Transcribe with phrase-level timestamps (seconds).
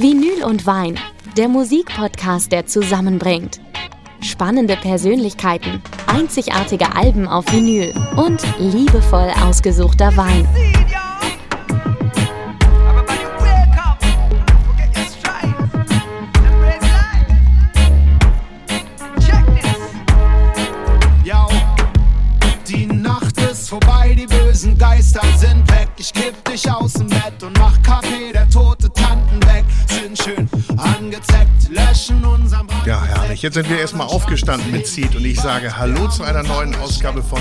[0.00, 0.98] Vinyl und Wein,
[1.36, 3.60] der Musikpodcast, der zusammenbringt.
[4.22, 10.48] Spannende Persönlichkeiten, einzigartige Alben auf Vinyl und liebevoll ausgesuchter Wein.
[33.40, 33.42] Herrlich.
[33.42, 37.22] Jetzt sind wir erstmal aufgestanden mit Seed und ich sage Hallo zu einer neuen Ausgabe
[37.22, 37.40] von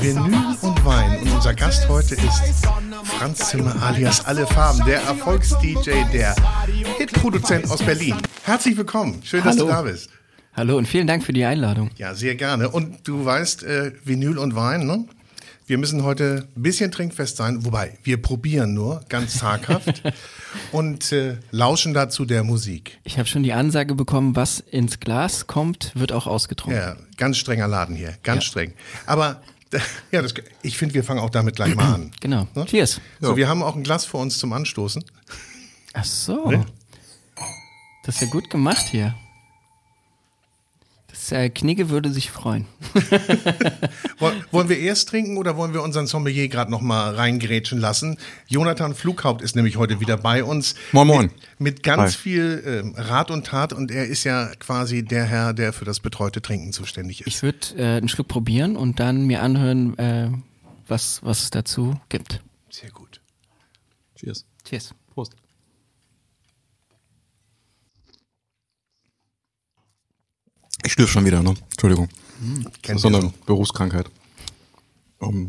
[0.00, 1.18] Vinyl und Wein.
[1.20, 2.66] Und unser Gast heute ist
[3.04, 6.34] Franz Zimmer alias Alle Farben, der Erfolgs-DJ, der
[6.98, 8.16] Hitproduzent aus Berlin.
[8.44, 9.22] Herzlich willkommen.
[9.22, 9.66] Schön, dass Hallo.
[9.66, 10.10] du da bist.
[10.52, 11.90] Hallo und vielen Dank für die Einladung.
[11.96, 12.68] Ja, sehr gerne.
[12.68, 15.06] Und du weißt, äh, Vinyl und Wein, ne?
[15.70, 20.02] Wir müssen heute ein bisschen trinkfest sein, wobei wir probieren nur, ganz zaghaft
[20.72, 22.98] und äh, lauschen dazu der Musik.
[23.04, 26.76] Ich habe schon die Ansage bekommen, was ins Glas kommt, wird auch ausgetrunken.
[26.82, 28.48] Ja, ganz strenger Laden hier, ganz Ja.
[28.48, 28.72] streng.
[29.06, 29.42] Aber
[30.10, 32.10] ja, das, ich finde, wir fangen auch damit gleich mal an.
[32.20, 32.48] Genau.
[32.56, 32.66] Ne?
[32.66, 33.00] Cheers.
[33.20, 35.04] So, wir haben auch ein Glas vor uns zum Anstoßen.
[35.92, 36.50] Ach so.
[36.50, 36.66] Ne?
[38.02, 39.14] Das ist ja gut gemacht hier.
[41.32, 42.66] Äh, Knigge würde sich freuen.
[44.18, 48.16] Woll- Wollen wir erst trinken oder wollen wir unseren Sommelier gerade noch mal reingrätschen lassen?
[48.48, 50.74] Jonathan Flughaupt ist nämlich heute wieder bei uns.
[50.92, 51.22] Moin, moin.
[51.58, 52.18] Mit, mit ganz Hi.
[52.18, 56.00] viel ähm, Rat und Tat und er ist ja quasi der Herr, der für das
[56.00, 57.26] betreute Trinken zuständig ist.
[57.28, 60.30] Ich würde äh, einen Schluck probieren und dann mir anhören, äh,
[60.88, 62.40] was, was es dazu gibt.
[62.70, 63.20] Sehr gut.
[64.16, 64.44] Cheers.
[64.64, 64.94] Cheers.
[70.84, 71.54] Ich schlürfe schon wieder, ne?
[71.70, 72.08] Entschuldigung.
[72.64, 73.32] Das Kennt ist eine so.
[73.46, 74.06] Berufskrankheit.
[75.18, 75.48] Um,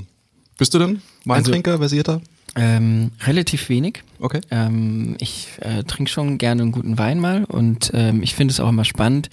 [0.58, 2.22] bist du denn Weintrinker, versierter?
[2.56, 4.04] Ähm, relativ wenig.
[4.20, 4.42] Okay.
[4.52, 8.60] Ähm, ich äh, trinke schon gerne einen guten Wein mal und ähm, ich finde es
[8.60, 9.30] auch immer spannend,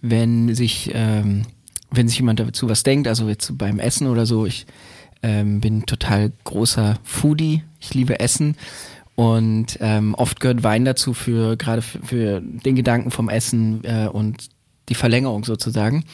[0.00, 1.42] wenn sich, ähm,
[1.90, 4.46] wenn sich jemand dazu was denkt, also jetzt beim Essen oder so.
[4.46, 4.66] Ich
[5.22, 8.56] ähm, bin total großer Foodie, ich liebe Essen
[9.14, 14.08] und ähm, oft gehört Wein dazu für gerade für, für den Gedanken vom Essen äh,
[14.08, 14.48] und
[14.88, 16.04] die Verlängerung sozusagen.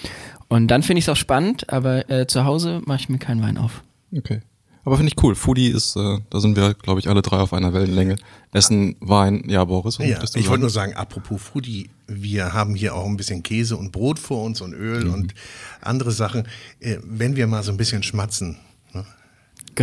[0.48, 3.42] Und dann finde ich es auch spannend, aber äh, zu Hause mache ich mir keinen
[3.42, 3.82] Wein auf.
[4.16, 4.40] Okay.
[4.82, 5.34] Aber finde ich cool.
[5.34, 8.16] Foodie ist, äh, da sind wir, glaube ich, alle drei auf einer Wellenlänge.
[8.52, 9.98] Essen, Wein, ja, Boris.
[9.98, 13.92] Ja, ich wollte nur sagen, apropos Foodie, wir haben hier auch ein bisschen Käse und
[13.92, 15.12] Brot vor uns und Öl Mhm.
[15.14, 15.34] und
[15.82, 16.48] andere Sachen.
[16.80, 18.56] Äh, wenn wir mal so ein bisschen schmatzen?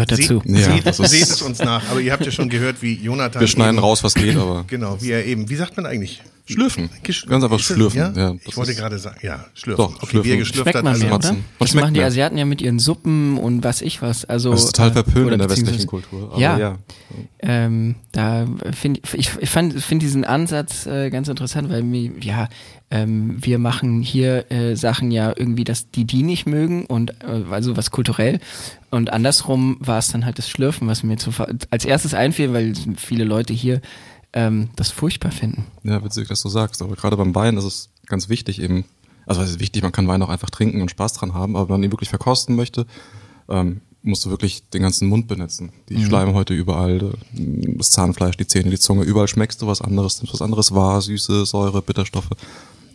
[0.05, 0.41] Gehört dazu.
[0.45, 1.89] Seht, Ja, seht, seht es uns nach.
[1.89, 3.39] Aber ihr habt ja schon gehört, wie Jonathan.
[3.39, 6.21] Wir schneiden eben- raus, was geht, aber Genau, wie er eben, wie sagt man eigentlich?
[6.49, 6.89] Schlürfen.
[7.03, 7.99] Gesch- Ganz einfach schlürfen.
[7.99, 8.13] Ja?
[8.15, 9.83] Ja, ich wollte gerade sagen, ja, schlürfen.
[9.83, 10.29] Doch, okay, schlürfen.
[10.29, 10.83] wie er geschlürft Schmeckt hat.
[10.85, 11.27] man also mehr, oder?
[11.29, 11.45] Matzen.
[11.59, 12.01] Was Das machen die?
[12.03, 14.23] Asiaten ja mit ihren Suppen und was ich was.
[14.23, 16.29] Also, Das ist total äh, verpönt oder in der westlichen Kultur.
[16.31, 16.77] aber ja, ja.
[17.39, 22.47] Ähm, da finde ich, ich fand, finde diesen Ansatz äh, ganz interessant, weil mir, ja,
[22.89, 27.43] ähm, wir machen hier äh, Sachen ja irgendwie, dass die die nicht mögen und äh,
[27.51, 28.39] also was kulturell
[28.89, 31.31] und andersrum war es dann halt das Schlürfen, was mir zu,
[31.69, 33.81] als erstes einfiel, weil viele Leute hier
[34.33, 35.65] ähm, das furchtbar finden.
[35.83, 36.81] Ja, witzig, dass du sagst.
[36.81, 38.85] Aber gerade beim Wein ist es ganz wichtig eben,
[39.25, 41.67] also es ist wichtig, man kann Wein auch einfach trinken und Spaß dran haben, aber
[41.69, 42.85] wenn man ihn wirklich verkosten möchte,
[43.49, 45.73] ähm, musst du wirklich den ganzen Mund benetzen.
[45.89, 50.33] Die Schleimhäute überall, das Zahnfleisch, die Zähne, die Zunge, überall schmeckst du was anderes, nimmst
[50.33, 52.29] was anderes wahr, Süße, Säure, Bitterstoffe.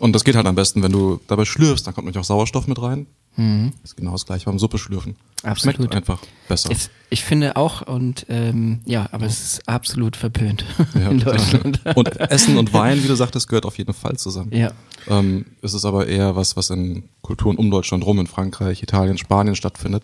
[0.03, 2.67] Und das geht halt am besten, wenn du dabei schlürfst, dann kommt nämlich auch Sauerstoff
[2.67, 3.07] mit rein.
[3.37, 3.45] Das
[3.85, 5.17] ist genau das gleiche beim Suppe schlürfen.
[5.43, 5.77] Absolut.
[5.77, 6.19] Schmeckt einfach
[6.49, 6.71] besser.
[6.71, 10.65] Es, ich finde auch und ähm, ja, aber es ist absolut verpönt
[10.95, 11.21] Ja, in.
[11.21, 11.81] Deutschland.
[11.95, 14.51] Und Essen und Wein, wie du sagtest, gehört auf jeden Fall zusammen.
[14.53, 14.73] Ja.
[15.09, 19.17] Ähm, es ist aber eher was, was in Kulturen um Deutschland rum, in Frankreich, Italien,
[19.17, 20.03] Spanien stattfindet.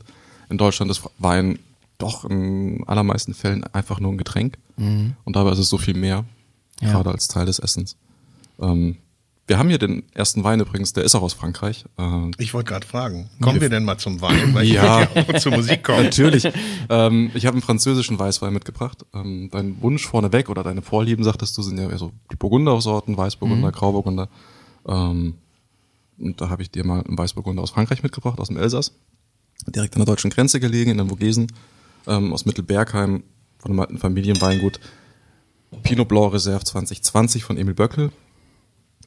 [0.49, 1.59] In Deutschland ist Wein
[1.99, 4.57] doch in allermeisten Fällen einfach nur ein Getränk.
[4.77, 6.25] Und dabei ist es so viel mehr,
[6.81, 6.93] Ja.
[6.93, 7.97] gerade als Teil des Essens.
[8.61, 8.97] Ähm,
[9.49, 11.85] wir haben hier den ersten Wein übrigens, der ist auch aus Frankreich.
[11.99, 14.37] Äh, Ich wollte gerade fragen, kommen wir denn mal zum Wein?
[14.55, 15.01] Weil ich Ja.
[15.01, 16.05] wollte ja auch zur Musik kommen.
[16.05, 16.47] Natürlich.
[16.91, 19.05] ähm, ich habe einen französischen Weißwein mitgebracht.
[19.15, 23.17] Ähm, dein Wunsch vorneweg oder deine Vorlieben, sagtest du, sind ja eher so die Burgundersorten,
[23.17, 24.29] Weißburgunder, Grauburgunder.
[24.87, 25.35] Ähm,
[26.19, 28.93] und da habe ich dir mal einen Weißburgunder aus Frankreich mitgebracht, aus dem Elsass.
[29.67, 31.51] Direkt an der deutschen Grenze gelegen, in den Vogesen,
[32.07, 33.23] ähm, aus Mittelbergheim,
[33.59, 34.79] von einem alten Familienweingut.
[35.83, 38.11] Pinot Blanc Reserve 2020 von Emil Böckel.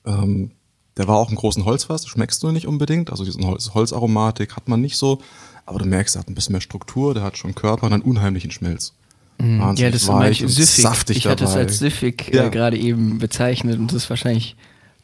[0.05, 0.51] Ähm,
[0.97, 3.11] der war auch im großen Holzfass, schmeckst du nicht unbedingt.
[3.11, 5.21] Also diesen Holz, Holzaromatik hat man nicht so.
[5.65, 8.03] Aber du merkst, er hat ein bisschen mehr Struktur, der hat schon Körper und einen
[8.03, 8.93] unheimlichen Schmelz.
[9.39, 10.83] Ja, Wahnsinnig das weich und süffig.
[10.83, 12.45] saftig ich hatte es als süffig Ja.
[12.45, 14.55] äh, gerade eben bezeichnet und das ist wahrscheinlich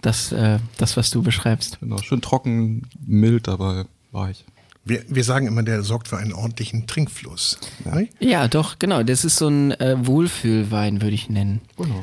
[0.01, 1.79] das, äh, das was du beschreibst.
[1.79, 4.45] Genau, schön trocken, mild dabei, weich.
[4.87, 7.57] Wir, wir sagen immer, der sorgt für einen ordentlichen Trinkfluss.
[7.85, 8.07] Ne?
[8.19, 9.03] Ja, doch, genau.
[9.03, 11.61] Das ist so ein äh, Wohlfühlwein, würde ich nennen.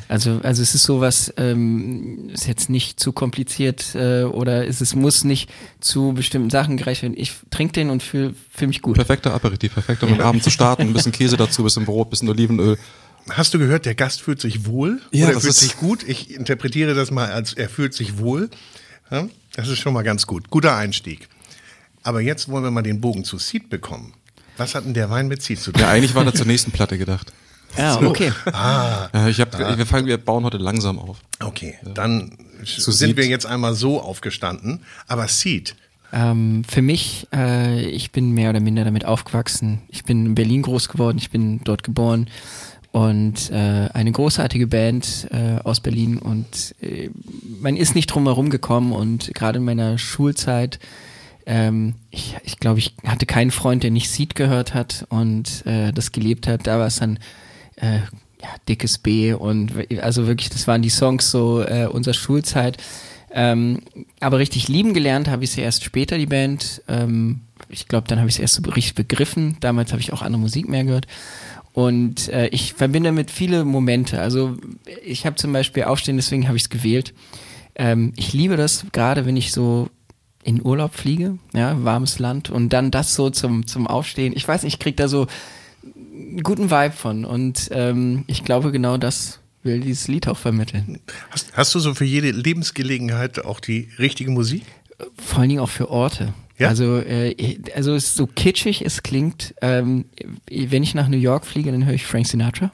[0.09, 4.95] Also, also es ist sowas, ähm, ist jetzt nicht zu kompliziert äh, oder ist, es
[4.95, 5.51] muss nicht
[5.81, 7.15] zu bestimmten Sachen gereicht werden.
[7.17, 8.97] Ich trinke den und fühle fühl mich gut.
[8.97, 10.83] Perfekter Aperitif, perfekt, um den Abend zu starten.
[10.83, 12.79] Ein bisschen Käse dazu, ein bisschen Brot, ein bisschen Olivenöl.
[13.31, 15.01] Hast du gehört, der Gast fühlt sich wohl?
[15.11, 16.03] Ja, oder das fühlt ist- sich gut?
[16.07, 18.51] Ich interpretiere das mal als er fühlt sich wohl.
[19.11, 20.51] Ja, das ist schon mal ganz gut.
[20.51, 21.29] Guter Einstieg.
[22.05, 24.13] Aber jetzt wollen wir mal den Bogen zu Seed bekommen.
[24.57, 25.81] Was hat denn der Wein mit Seed zu tun?
[25.83, 27.33] Ja, eigentlich war der zur nächsten Platte gedacht.
[27.77, 28.33] Ja, okay.
[28.47, 31.17] Äh, ich hab, wir, fangen, wir bauen heute langsam auf.
[31.41, 33.17] Okay, dann Zu sind Seed.
[33.17, 34.85] wir jetzt einmal so aufgestanden.
[35.09, 35.75] Aber Seed,
[36.13, 39.81] Ähm, für mich, äh, ich bin mehr oder minder damit aufgewachsen.
[39.89, 42.29] Ich bin in Berlin groß geworden, ich bin dort geboren
[42.93, 47.11] und äh, eine großartige Band äh, aus Berlin und äh,
[47.61, 50.79] man ist nicht drum herum gekommen und gerade in meiner Schulzeit,
[51.47, 55.93] ähm, ich, ich glaube, ich hatte keinen Freund, der nicht Seed gehört hat und äh,
[55.93, 56.67] das gelebt hat.
[56.67, 57.19] Da war es dann
[57.77, 57.99] äh,
[58.41, 62.79] ja, dickes B und also wirklich, das waren die Songs so äh, unserer Schulzeit.
[63.37, 63.81] Ähm,
[64.21, 66.83] aber richtig lieben gelernt habe ich sie erst später, die Band.
[66.89, 69.57] Ähm, ich glaube, dann habe ich es erst so richtig begriffen.
[69.61, 71.07] Damals habe ich auch andere Musik mehr gehört.
[71.73, 74.21] Und äh, ich verbinde damit viele Momente.
[74.21, 74.57] Also
[75.05, 77.13] ich habe zum Beispiel Aufstehen, deswegen habe ich es gewählt.
[77.75, 79.89] Ähm, ich liebe das, gerade wenn ich so
[80.45, 84.33] in Urlaub fliege, ja, warmes Land und dann das so zum, zum Aufstehen.
[84.37, 85.27] Ich weiß nicht, ich krieg da so
[85.83, 91.01] einen guten Vibe von und ähm, ich glaube genau das will dieses Lied auch vermitteln.
[91.31, 94.65] hast, hast du so für jede Lebensgelegenheit auch die richtige Musik?
[95.19, 96.35] Vor allen Dingen auch für Orte.
[96.57, 96.69] Ja?
[96.69, 100.05] Also, äh, also es ist so kitschig es klingt, ähm,
[100.49, 102.71] wenn ich nach New York fliege, dann höre ich Frank Sinatra.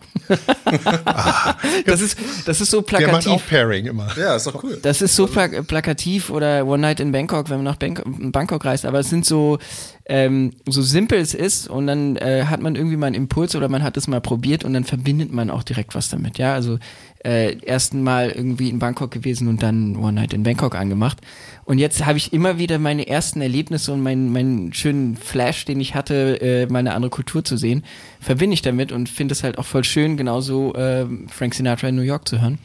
[1.87, 3.49] das ist das ist so Der macht auch plakativ.
[3.49, 4.09] Pairing immer.
[4.19, 4.79] Ja, ist doch cool.
[4.83, 8.65] Das ist so pla plakativ oder One Night in Bangkok, wenn man nach Bangkok, Bangkok
[8.65, 9.59] reist, aber es sind so,
[10.07, 13.69] ähm, so simpel es ist und dann äh, hat man irgendwie mal einen Impuls oder
[13.69, 16.37] man hat es mal probiert und dann verbindet man auch direkt was damit.
[16.37, 16.79] Ja, also
[17.25, 21.19] äh, ersten Mal irgendwie in Bangkok gewesen und dann One Night in Bangkok angemacht.
[21.65, 25.81] Und jetzt habe ich immer wieder meine ersten Erlebnisse und meinen, meinen schönen Flash, den
[25.81, 27.85] ich hatte, äh, meine andere Kultur zu sehen,
[28.21, 31.97] verbinde ich damit und finde es halt auch voll schön, genauso äh, Frank Sinatra in
[31.97, 32.59] New York zu hören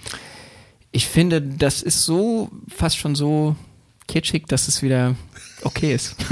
[0.96, 3.58] ich finde, das ist so fast schon so
[4.08, 5.16] kitschig, dass es wieder
[5.64, 6.16] okay ist.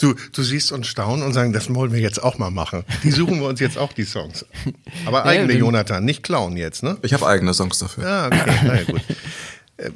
[0.00, 2.82] Du, du siehst uns staunen und sagen, das wollen wir jetzt auch mal machen.
[3.04, 4.44] Die suchen wir uns jetzt auch die Songs.
[5.06, 6.96] Aber eigene, wenn- Jonathan, nicht klauen jetzt, ne?
[7.02, 8.02] Ich habe eigene Songs dafür.
[8.04, 9.00] Ja, okay, na ja, gut.
[9.76, 9.90] Äh,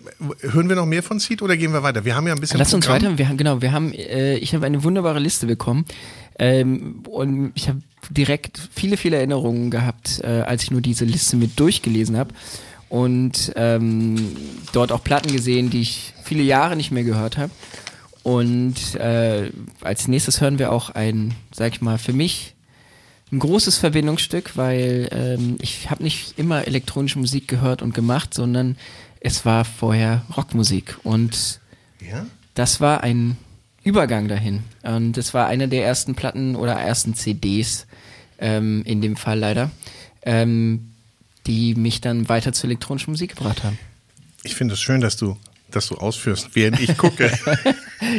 [0.52, 2.04] Hören wir noch mehr von Seed oder gehen wir weiter?
[2.04, 3.02] Wir haben ja ein bisschen Lass uns Programm.
[3.04, 3.18] weiter.
[3.18, 5.86] Wir haben, genau, wir haben, äh, ich habe eine wunderbare Liste bekommen
[6.38, 7.80] ähm, und ich habe
[8.10, 12.32] direkt viele, viele Erinnerungen gehabt, äh, als ich nur diese Liste mit durchgelesen habe
[12.88, 14.36] und ähm,
[14.72, 17.52] dort auch Platten gesehen, die ich viele Jahre nicht mehr gehört habe.
[18.22, 19.50] Und äh,
[19.82, 22.54] als nächstes hören wir auch ein, sag ich mal, für mich
[23.32, 28.76] ein großes Verbindungsstück, weil ähm, ich habe nicht immer elektronische Musik gehört und gemacht, sondern
[29.20, 31.60] es war vorher Rockmusik und
[32.00, 32.26] Ja?
[32.54, 33.36] das war ein
[33.82, 34.64] Übergang dahin.
[34.82, 37.86] Und es war eine der ersten Platten oder ersten CDs,
[38.38, 39.70] ähm, in dem Fall leider,
[40.22, 40.92] ähm,
[41.46, 43.78] die mich dann weiter zur elektronischen Musik gebracht haben.
[44.42, 45.36] Ich finde es schön, dass du,
[45.70, 47.30] dass du ausführst, während ich gucke.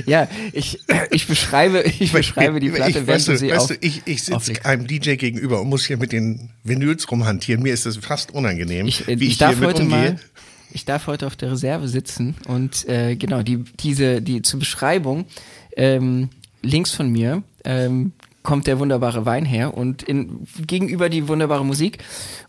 [0.07, 0.79] Ja, ich,
[1.11, 4.23] ich beschreibe, ich beschreibe die Platte, ich, während du sie weißt auf, du, ich, ich
[4.23, 7.61] sitze einem DJ gegenüber und muss hier mit den Vinyls rumhantieren.
[7.61, 9.97] Mir ist das fast unangenehm, Ich, äh, wie ich, ich darf heute umgehe.
[9.97, 10.19] mal,
[10.73, 15.25] ich darf heute auf der Reserve sitzen und äh, genau die diese die zur Beschreibung
[15.75, 16.29] ähm,
[16.63, 21.99] links von mir ähm, kommt der wunderbare Wein her und in, gegenüber die wunderbare Musik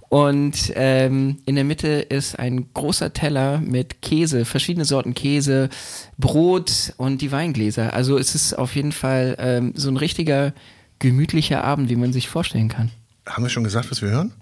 [0.08, 5.68] und ähm, in der Mitte ist ein großer Teller mit Käse, verschiedene Sorten Käse,
[6.16, 7.92] Brot und die Weingläser.
[7.92, 10.54] Also es ist auf jeden Fall ähm, so ein richtiger
[10.98, 12.90] gemütlicher Abend, wie man sich vorstellen kann.
[13.26, 14.32] Haben wir schon gesagt, was wir hören?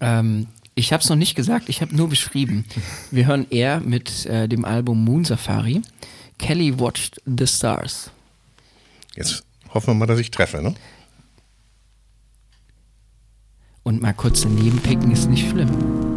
[0.00, 2.64] Ähm, ich habe es noch nicht gesagt, ich habe nur beschrieben.
[3.10, 5.80] Wir hören eher mit äh, dem Album Moon Safari.
[6.38, 8.10] Kelly Watched the Stars.
[9.14, 10.74] Jetzt hoffen wir mal, dass ich treffe, ne?
[13.84, 16.13] Und mal kurz daneben picken ist nicht schlimm.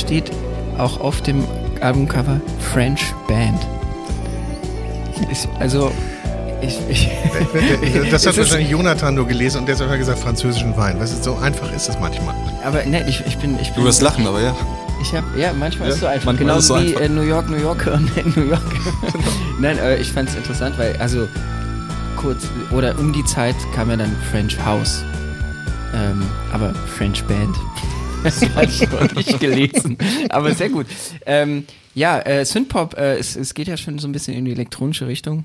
[0.00, 0.30] Steht
[0.78, 1.44] auch auf dem
[1.80, 2.40] Albumcover
[2.72, 3.60] French Band.
[5.30, 5.92] Ich, also,
[6.62, 7.10] ich, ich,
[8.10, 10.98] das hat wahrscheinlich Jonathan nur gelesen und der hat gesagt französischen Wein.
[10.98, 12.34] Weißt du, so einfach ist es manchmal.
[12.64, 13.82] Aber ne, ich, ich bin, ich bin.
[13.82, 14.54] Du wirst lachen, aber ja.
[15.02, 16.36] Ich habe, ja, manchmal ja, ist es so einfach.
[16.36, 17.00] Genauso wie einfach.
[17.02, 18.62] Äh, New York, New Yorker und New York.
[19.58, 21.28] Nein, äh, ich fand es interessant, weil, also,
[22.16, 25.02] kurz, oder um die Zeit kam ja dann French House.
[25.94, 27.56] Ähm, aber French Band.
[28.22, 29.96] Das habe ich gelesen.
[30.28, 30.86] Aber sehr gut.
[31.26, 34.52] Ähm, ja, äh, Synthpop, äh, es, es geht ja schon so ein bisschen in die
[34.52, 35.44] elektronische Richtung.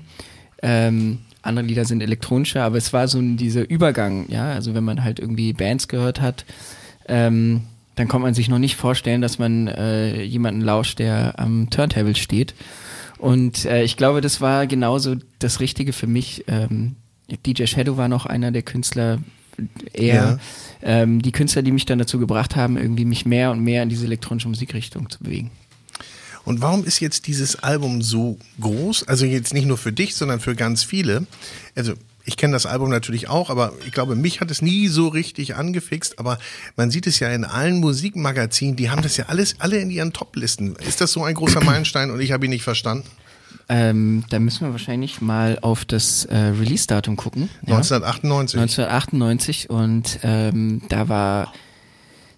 [0.62, 4.84] Ähm, andere Lieder sind elektronischer, aber es war so ein, dieser Übergang, ja, also wenn
[4.84, 6.44] man halt irgendwie Bands gehört hat,
[7.08, 7.62] ähm,
[7.94, 12.14] dann kommt man sich noch nicht vorstellen, dass man äh, jemanden lauscht, der am Turntable
[12.14, 12.54] steht.
[13.18, 16.44] Und äh, ich glaube, das war genauso das Richtige für mich.
[16.48, 16.96] Ähm,
[17.46, 19.18] DJ Shadow war noch einer der Künstler,
[19.92, 20.38] eher ja.
[20.82, 23.88] ähm, die Künstler, die mich dann dazu gebracht haben, irgendwie mich mehr und mehr in
[23.88, 25.50] diese elektronische Musikrichtung zu bewegen.
[26.44, 29.08] Und warum ist jetzt dieses Album so groß?
[29.08, 31.26] Also jetzt nicht nur für dich, sondern für ganz viele.
[31.74, 31.94] Also
[32.24, 35.56] ich kenne das Album natürlich auch, aber ich glaube, mich hat es nie so richtig
[35.56, 36.18] angefixt.
[36.18, 36.38] Aber
[36.76, 40.12] man sieht es ja in allen Musikmagazinen, die haben das ja alles alle in ihren
[40.12, 40.76] Top-Listen.
[40.76, 43.08] Ist das so ein großer Meilenstein und ich habe ihn nicht verstanden?
[43.68, 47.48] Ähm, da müssen wir wahrscheinlich mal auf das äh, Release-Datum gucken.
[47.66, 48.60] 1998.
[48.60, 51.52] 1998 und ähm, da war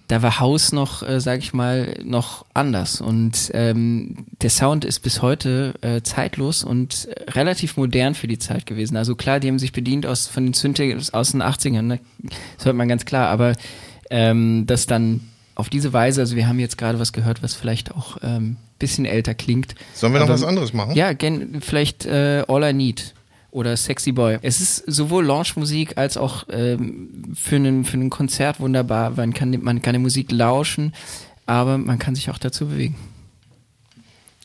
[0.08, 3.02] da war House noch, äh, sag ich mal, noch anders.
[3.02, 8.64] Und ähm, der Sound ist bis heute äh, zeitlos und relativ modern für die Zeit
[8.64, 8.97] gewesen.
[8.97, 12.00] Also klar, die haben sich bedient aus von den Synths aus den 80ern, ne?
[12.56, 13.52] das hört man ganz klar, aber
[14.08, 15.20] ähm, das dann
[15.54, 19.04] auf diese Weise, also wir haben jetzt gerade was gehört, was vielleicht auch ähm, bisschen
[19.04, 19.75] älter klingt.
[19.94, 20.94] Sollen wir noch was anderes machen?
[20.94, 23.14] Ja, gen, vielleicht äh, All I Need
[23.50, 24.38] oder Sexy Boy.
[24.42, 29.11] Es ist sowohl Launchmusik als auch ähm, für einen für ein Konzert wunderbar.
[29.11, 30.94] Man kann man kann die Musik lauschen,
[31.47, 32.94] aber man kann sich auch dazu bewegen.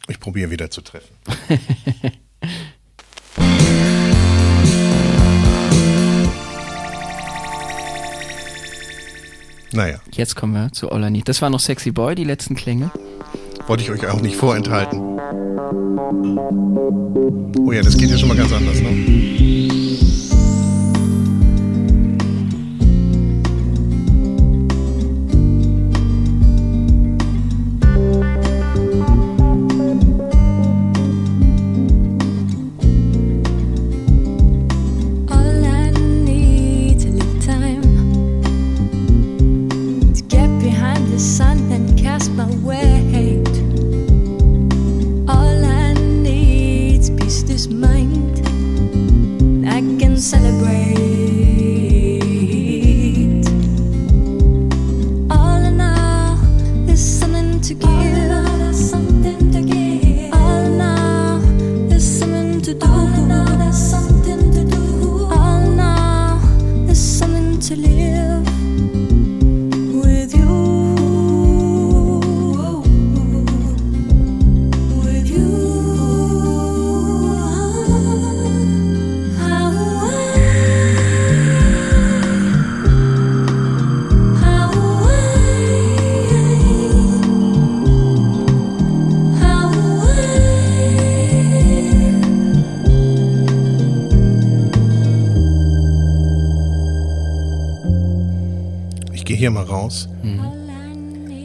[0.07, 1.15] Ich probiere wieder zu treffen.
[9.71, 9.99] naja.
[10.11, 11.29] Jetzt kommen wir zu All I Need.
[11.29, 12.91] Das war noch Sexy Boy, die letzten Klänge.
[13.67, 14.99] Wollte ich euch auch nicht vorenthalten.
[17.65, 19.72] Oh ja, das geht ja schon mal ganz anders, ne?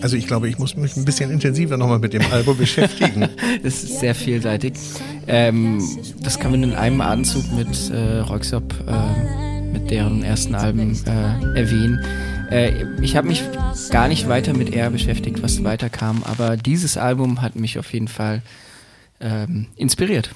[0.00, 3.28] Also ich glaube, ich muss mich ein bisschen intensiver nochmal mit dem Album beschäftigen.
[3.62, 4.74] das ist sehr vielseitig.
[5.26, 5.82] Ähm,
[6.20, 11.58] das kann man in einem Atemzug mit äh, Roxop, äh, mit deren ersten Alben äh,
[11.58, 12.04] erwähnen.
[12.50, 13.42] Äh, ich habe mich
[13.90, 17.92] gar nicht weiter mit R beschäftigt, was weiter kam, aber dieses Album hat mich auf
[17.92, 18.42] jeden Fall
[19.20, 20.30] ähm, inspiriert.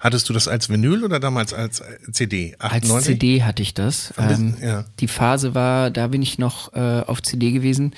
[0.00, 2.56] Hattest du das als Vinyl oder damals als CD?
[2.58, 2.94] 98?
[2.94, 4.14] Als CD hatte ich das.
[4.16, 4.86] Ähm, ja.
[4.98, 7.92] Die Phase war, da bin ich noch äh, auf CD gewesen.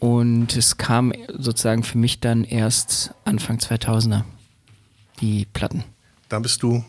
[0.00, 4.24] Und es kam sozusagen für mich dann erst Anfang 2000er,
[5.20, 5.84] die Platten.
[6.28, 6.84] Da bist du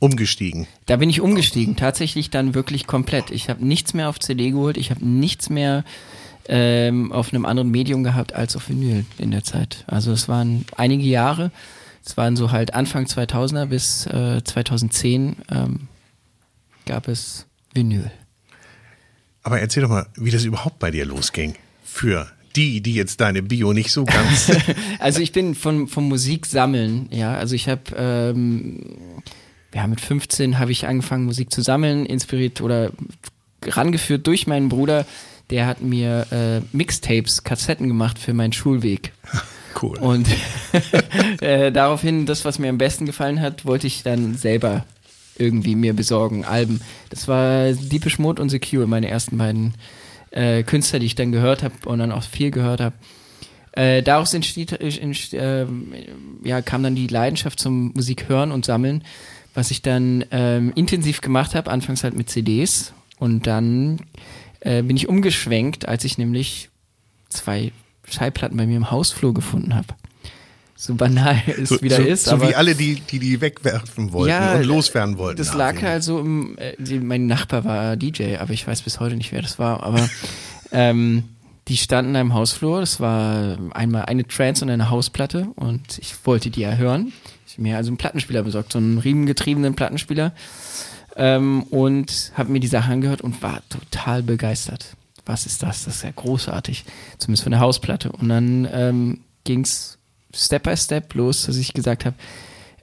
[0.00, 0.66] umgestiegen.
[0.86, 3.30] Da bin ich umgestiegen, tatsächlich dann wirklich komplett.
[3.30, 5.84] Ich habe nichts mehr auf CD geholt, ich habe nichts mehr
[6.46, 9.84] ähm, auf einem anderen Medium gehabt als auf Vinyl in der Zeit.
[9.86, 11.50] Also es waren einige Jahre,
[12.04, 15.88] es waren so halt Anfang 2000er bis äh, 2010 ähm,
[16.86, 18.10] gab es Vinyl.
[19.42, 23.42] Aber erzähl doch mal, wie das überhaupt bei dir losging für die, die jetzt deine
[23.42, 24.52] Bio nicht so ganz.
[24.98, 27.34] also ich bin von vom Musik sammeln, ja.
[27.36, 28.80] Also ich habe ähm,
[29.74, 32.90] ja mit 15 habe ich angefangen Musik zu sammeln, inspiriert oder
[33.66, 35.06] rangeführt durch meinen Bruder,
[35.50, 39.12] der hat mir äh, Mixtapes, Kassetten gemacht für meinen Schulweg.
[39.80, 39.98] Cool.
[39.98, 40.28] Und
[41.40, 44.84] äh, daraufhin, das, was mir am besten gefallen hat, wollte ich dann selber
[45.36, 46.80] irgendwie mir besorgen, Alben.
[47.10, 49.74] Das war Deepish Mode und Secure, meine ersten beiden
[50.30, 52.94] äh, Künstler, die ich dann gehört habe und dann auch viel gehört habe.
[53.72, 55.66] Äh, daraus entsteht, äh,
[56.44, 59.02] ja, kam dann die Leidenschaft zum Musik hören und sammeln,
[59.52, 64.00] was ich dann ähm, intensiv gemacht habe, anfangs halt mit CDs und dann
[64.60, 66.70] äh, bin ich umgeschwenkt, als ich nämlich
[67.28, 67.72] zwei
[68.08, 69.88] Schallplatten bei mir im Hausflur gefunden habe.
[70.76, 72.24] So banal es so, wieder so, ist.
[72.24, 75.38] So aber wie alle, die die, die wegwerfen wollten Ja, und loswerden wollten.
[75.38, 79.16] das lag halt so im, äh, mein Nachbar war DJ, aber ich weiß bis heute
[79.16, 79.82] nicht, wer das war.
[79.82, 80.08] Aber
[80.72, 81.24] ähm,
[81.68, 82.80] die standen einem Hausflur.
[82.80, 87.12] Das war einmal eine Trance und eine Hausplatte und ich wollte die ja hören.
[87.46, 90.32] Ich habe mir also einen Plattenspieler besorgt, so einen riemengetriebenen Plattenspieler
[91.16, 94.96] ähm, und habe mir die Sache angehört und war total begeistert.
[95.26, 95.84] Was ist das?
[95.84, 96.84] Das ist ja großartig.
[97.18, 98.12] Zumindest von der Hausplatte.
[98.12, 99.98] Und dann ähm, ging's
[100.34, 102.16] Step by Step los, dass ich gesagt habe,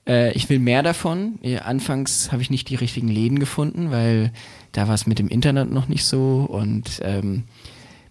[0.08, 1.39] äh, ich will mehr davon.
[1.63, 4.32] Anfangs habe ich nicht die richtigen Läden gefunden, weil
[4.72, 7.44] da war es mit dem Internet noch nicht so und ähm,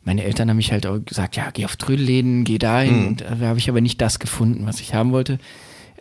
[0.05, 3.07] meine Eltern haben mich halt auch gesagt, ja, geh auf Trödelläden, geh dahin.
[3.09, 5.39] Und da habe ich aber nicht das gefunden, was ich haben wollte.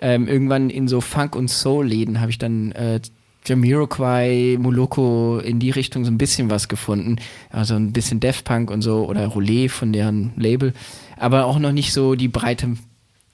[0.01, 3.01] Ähm, irgendwann in so Funk- und Soul-Läden habe ich dann äh,
[3.45, 7.17] Jamiroquai, Moloko in die Richtung so ein bisschen was gefunden.
[7.49, 10.73] Also ein bisschen Def Punk und so oder Roulé von deren Label.
[11.17, 12.77] Aber auch noch nicht so die Breite,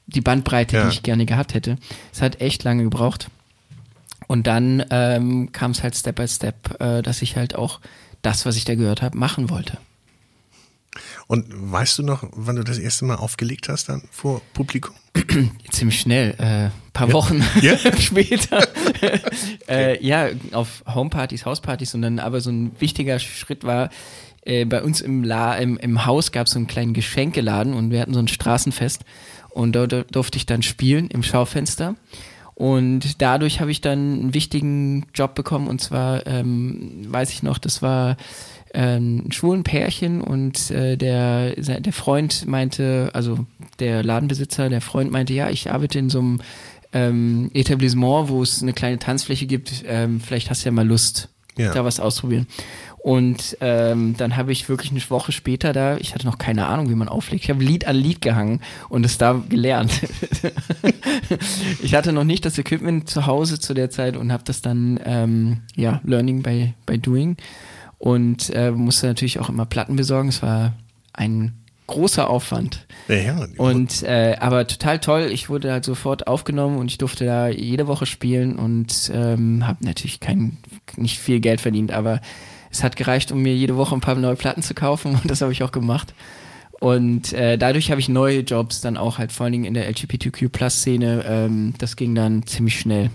[0.07, 0.83] die Bandbreite, Ja.
[0.87, 1.77] die ich gerne gehabt hätte.
[2.13, 3.29] Es hat echt lange gebraucht.
[4.27, 7.79] Und dann ähm, kam es halt Step by Step, äh, dass ich halt auch
[8.23, 9.77] das, was ich da gehört habe, machen wollte.
[11.27, 14.95] Und weißt du noch, wann du das erste Mal aufgelegt hast dann vor Publikum?
[15.71, 17.77] Ziemlich schnell, äh, paar Wochen Ja?
[17.99, 18.65] später.
[19.67, 23.89] äh, ja, auf Homepartys, Hauspartys und dann aber so ein wichtiger Schritt war,
[24.45, 27.91] äh, bei uns im, La im, im Haus gab es so einen kleinen Geschenkeladen und
[27.91, 29.03] wir hatten so ein Straßenfest
[29.49, 31.95] und dort durfte ich dann spielen im Schaufenster.
[32.53, 37.57] Und dadurch habe ich dann einen wichtigen Job bekommen und zwar, ähm, weiß ich noch,
[37.57, 38.15] das war
[38.73, 43.45] ähm, ein schwulen Pärchen und äh, der, der Freund meinte, also
[43.79, 46.39] der Ladenbesitzer, der Freund meinte, ja, ich arbeite in so einem
[46.95, 51.27] ähm, Etablissement, wo es eine kleine Tanzfläche gibt, ähm, vielleicht hast du ja mal Lust,
[51.57, 51.73] Ja.
[51.73, 52.47] da was ausprobieren.
[52.97, 56.89] Und ähm, dann habe ich wirklich eine Woche später da, ich hatte noch keine Ahnung,
[56.89, 57.43] wie man auflegt.
[57.43, 59.91] Ich habe Lied an Lied gehangen und es da gelernt.
[61.83, 64.99] ich hatte noch nicht das Equipment zu Hause zu der Zeit und habe das dann,
[65.05, 67.37] ähm, ja, Learning by, by Doing.
[67.97, 70.29] Und äh, musste natürlich auch immer Platten besorgen.
[70.29, 70.73] Es war
[71.13, 71.53] ein
[71.87, 72.85] großer Aufwand.
[73.07, 73.47] Ja, ja.
[73.57, 75.29] Und äh, aber total toll.
[75.31, 79.85] Ich wurde halt sofort aufgenommen und ich durfte da jede Woche spielen und ähm, habe
[79.85, 80.57] natürlich kein
[80.95, 82.21] nicht viel Geld verdient, aber
[82.71, 85.41] es hat gereicht, um mir jede Woche ein paar neue Platten zu kaufen und das
[85.41, 86.13] habe ich auch gemacht.
[86.79, 89.87] Und äh, dadurch habe ich neue Jobs dann auch halt vor allen Dingen in der
[89.89, 91.23] LGBTQ Plus Szene.
[91.25, 93.11] Ähm, das ging dann ziemlich schnell.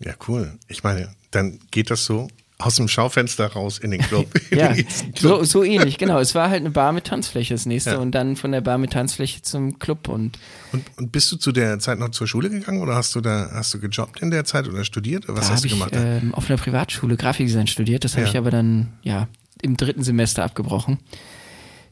[0.00, 0.58] ja, cool.
[0.66, 2.28] Ich meine, dann geht das so
[2.60, 4.26] aus dem Schaufenster raus in den Club.
[4.50, 4.74] Ja,
[5.18, 6.18] so, so ähnlich, genau.
[6.18, 7.98] Es war halt eine Bar mit Tanzfläche das nächste Ja.
[7.98, 10.38] und dann von der Bar mit Tanzfläche zum Club und
[10.72, 13.50] Und, und bist du zu der Zeit noch zur Schule gegangen oder hast du da
[13.52, 15.24] hast du gejobbt in der Zeit oder studiert?
[15.28, 15.92] Was da hast du ich gemacht?
[15.94, 18.04] ähm, auf einer Privatschule Grafikdesign studiert.
[18.04, 18.30] Das habe Ja.
[18.30, 19.28] ich aber dann ja
[19.62, 20.98] im dritten Semester abgebrochen.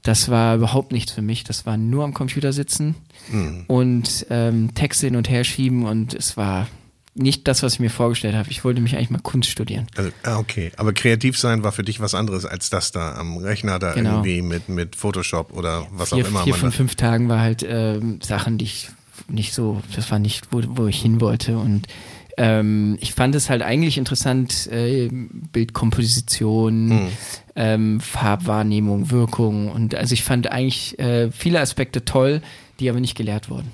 [0.03, 1.45] Das war überhaupt nichts für mich.
[1.45, 2.95] Das war nur am Computer sitzen
[3.31, 3.65] Mhm.
[3.67, 6.67] und ähm, Texte hin und her schieben und es war
[7.19, 8.51] nicht das, was ich mir vorgestellt habe.
[8.51, 9.87] Ich wollte mich eigentlich mal Kunst studieren.
[9.97, 10.71] Also, ah, okay.
[10.77, 14.11] Aber kreativ sein war für dich was anderes als das da am Rechner da Genau.
[14.25, 17.65] irgendwie mit, mit Photoshop oder was vier, auch immer vier von fünf Tagen war halt
[17.69, 18.89] ähm, Sachen, die ich
[19.29, 21.59] nicht so, das war nicht, wo, wo ich hin wollte.
[21.59, 21.87] Und
[22.37, 27.09] ähm, ich fand es halt eigentlich interessant, äh, Bildkomposition, Mhm.
[27.57, 29.71] ähm, Farbwahrnehmung, Wirkung.
[29.71, 32.43] Und also ich fand eigentlich äh, viele Aspekte toll,
[32.81, 33.73] die aber nicht gelehrt wurden.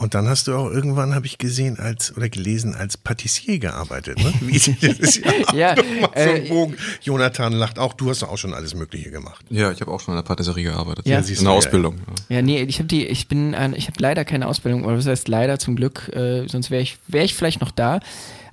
[0.00, 4.18] Und dann hast du auch irgendwann, habe ich gesehen, als oder gelesen, als Patissier gearbeitet.
[4.18, 4.32] Ne?
[4.40, 5.20] Wie, das ist
[5.52, 5.82] ja, Ja, so
[6.14, 6.74] äh, Bogen.
[7.02, 9.44] Jonathan lacht auch, du hast auch schon alles Mögliche gemacht.
[9.50, 11.06] Ja, ich habe auch schon in der Patisserie gearbeitet.
[11.06, 11.18] Ja.
[11.18, 11.58] in siehst du, der ja.
[11.58, 11.98] Ausbildung.
[12.30, 12.36] Ja.
[12.36, 15.04] Ja, nee, ich habe die, ich bin, ein, ich habe leider keine Ausbildung, oder was
[15.04, 18.00] heißt leider zum Glück, äh, sonst wäre ich, wäre ich vielleicht noch da.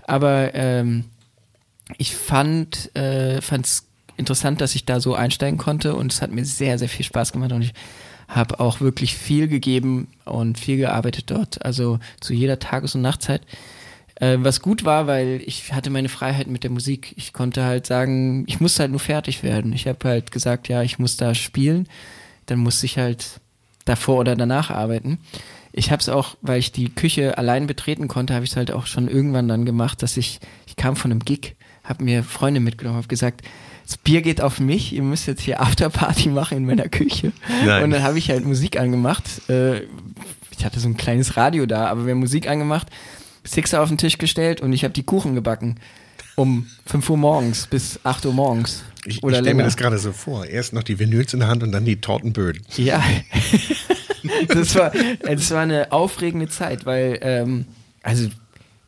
[0.05, 1.05] Aber ähm,
[1.97, 3.86] ich fand, äh, fand's
[4.17, 7.31] interessant, dass ich da so einsteigen konnte und es hat mir sehr, sehr viel Spaß
[7.31, 7.73] gemacht und ich
[8.28, 13.42] habe auch wirklich viel gegeben und viel gearbeitet dort, also zu jeder Tages- und Nachtzeit.
[14.16, 17.13] Äh, was gut war, weil ich hatte meine Freiheit mit der Musik.
[17.18, 19.74] Ich konnte halt sagen, ich musste halt nur fertig werden.
[19.74, 21.88] Ich habe halt gesagt, ja, ich muss da spielen.
[22.48, 23.40] Dann musste ich halt
[23.86, 25.20] davor oder danach arbeiten.
[25.72, 28.72] Ich habe es auch, weil ich die Küche allein betreten konnte, habe ich es halt
[28.72, 32.60] auch schon irgendwann dann gemacht, dass ich, ich kam von einem Gig, habe mir Freunde
[32.60, 33.44] mitgenommen, habe gesagt,
[33.88, 37.32] das Bier geht auf mich, ihr müsst jetzt hier Afterparty machen in meiner Küche.
[37.65, 37.86] Nein.
[37.86, 39.23] Und dann habe ich halt Musik angemacht.
[39.50, 39.84] Äh,
[40.58, 42.88] ich hatte so ein kleines Radio da, aber wir haben Musik angemacht,
[43.45, 45.80] Sixer auf den Tisch gestellt und ich habe die Kuchen gebacken.
[46.36, 48.84] Um 5 Uhr morgens bis 8 Uhr morgens.
[49.06, 50.45] Ich, ich stelle mir das gerade so vor.
[50.45, 52.63] Erst noch die Vinyls in der Hand und dann die Tortenböden.
[52.76, 53.02] Ja.
[54.50, 54.91] das, war,
[55.23, 57.65] das war eine aufregende Zeit, weil, ähm,
[58.04, 58.28] also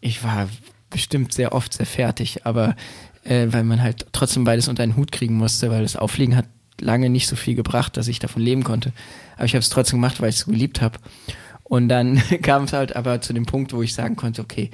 [0.01, 0.49] ich war
[0.89, 2.75] bestimmt sehr oft sehr fertig, aber
[3.23, 6.45] äh, weil man halt trotzdem beides unter einen Hut kriegen musste, weil das Auflegen hat
[6.79, 8.93] lange nicht so viel gebracht, dass ich davon leben konnte.
[9.35, 10.99] Aber ich habe es trotzdem gemacht, weil ich es so geliebt habe.
[11.63, 14.71] Und dann kam es halt aber zu dem Punkt, wo ich sagen konnte, okay,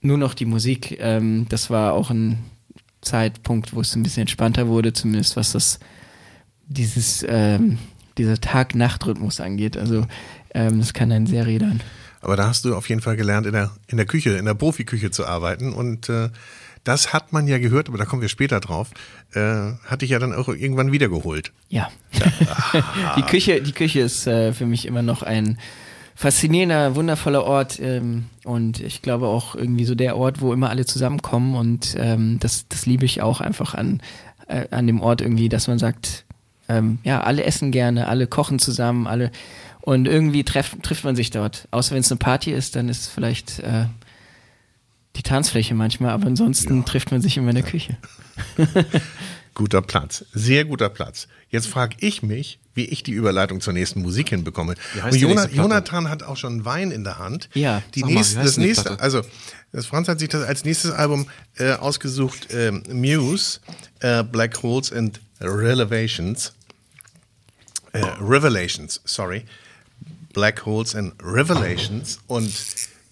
[0.00, 0.98] nur noch die Musik.
[1.00, 2.38] Ähm, das war auch ein
[3.00, 5.78] Zeitpunkt, wo es ein bisschen entspannter wurde, zumindest was das
[6.66, 7.78] dieses ähm,
[8.16, 9.76] dieser Tag-Nacht-Rhythmus angeht.
[9.76, 10.06] Also
[10.54, 11.80] ähm, das kann einen sehr rädern.
[12.20, 14.54] Aber da hast du auf jeden Fall gelernt, in der, in der Küche, in der
[14.54, 15.72] Profiküche zu arbeiten.
[15.72, 16.30] Und äh,
[16.84, 18.90] das hat man ja gehört, aber da kommen wir später drauf,
[19.32, 21.52] äh, hatte ich ja dann auch irgendwann wiedergeholt.
[21.68, 21.88] Ja.
[23.16, 25.58] die Küche, die Küche ist äh, für mich immer noch ein
[26.14, 30.86] faszinierender, wundervoller Ort ähm, und ich glaube auch irgendwie so der Ort, wo immer alle
[30.86, 34.00] zusammenkommen und ähm, das, das liebe ich auch einfach an,
[34.46, 36.24] äh, an dem Ort irgendwie, dass man sagt,
[36.68, 39.32] ähm, ja, alle essen gerne, alle kochen zusammen, alle
[39.80, 41.68] und irgendwie treff, trifft man sich dort.
[41.70, 43.84] Außer wenn es eine Party ist, dann ist es vielleicht äh,
[45.16, 47.96] die Tanzfläche manchmal, aber ansonsten trifft man sich immer in der Küche.
[49.54, 51.28] Guter Platz, sehr guter Platz.
[51.48, 54.74] Jetzt frage ich mich, wie ich die Überleitung zur nächsten Musik hinbekomme.
[55.04, 55.54] Und die Jona- nächste Platte?
[55.54, 57.48] Jonathan hat auch schon Wein in der Hand.
[57.54, 57.80] Ja.
[57.94, 59.02] Die Sag nächste, das nächste, Platte?
[59.02, 59.22] also
[59.70, 63.60] das Franz hat sich das als nächstes Album äh, ausgesucht, ähm, Muse,
[64.00, 66.52] äh, Black Holes and Revelations.
[67.92, 69.44] Äh, Revelations, sorry.
[70.32, 72.18] Black Holes and Revelations.
[72.26, 72.52] Und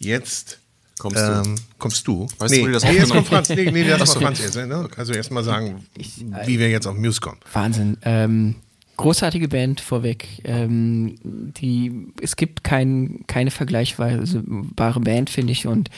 [0.01, 0.59] jetzt
[0.98, 1.42] Kommst du?
[1.44, 2.28] ähm, kommst du.
[2.38, 3.48] Weißt du, nee, wo die das nee, jetzt kommt Franz.
[3.48, 4.57] Nee, nee, war Franz jetzt.
[4.57, 4.88] Ne?
[4.96, 7.38] Also erst mal sagen, wie wir jetzt auf Muse kommen.
[7.52, 7.96] Wahnsinn.
[8.02, 8.57] Ähm,
[8.96, 10.28] großartige Band vorweg.
[10.44, 15.66] Ähm, die, es gibt kein, keine vergleichbare Band, finde ich.
[15.66, 15.90] Und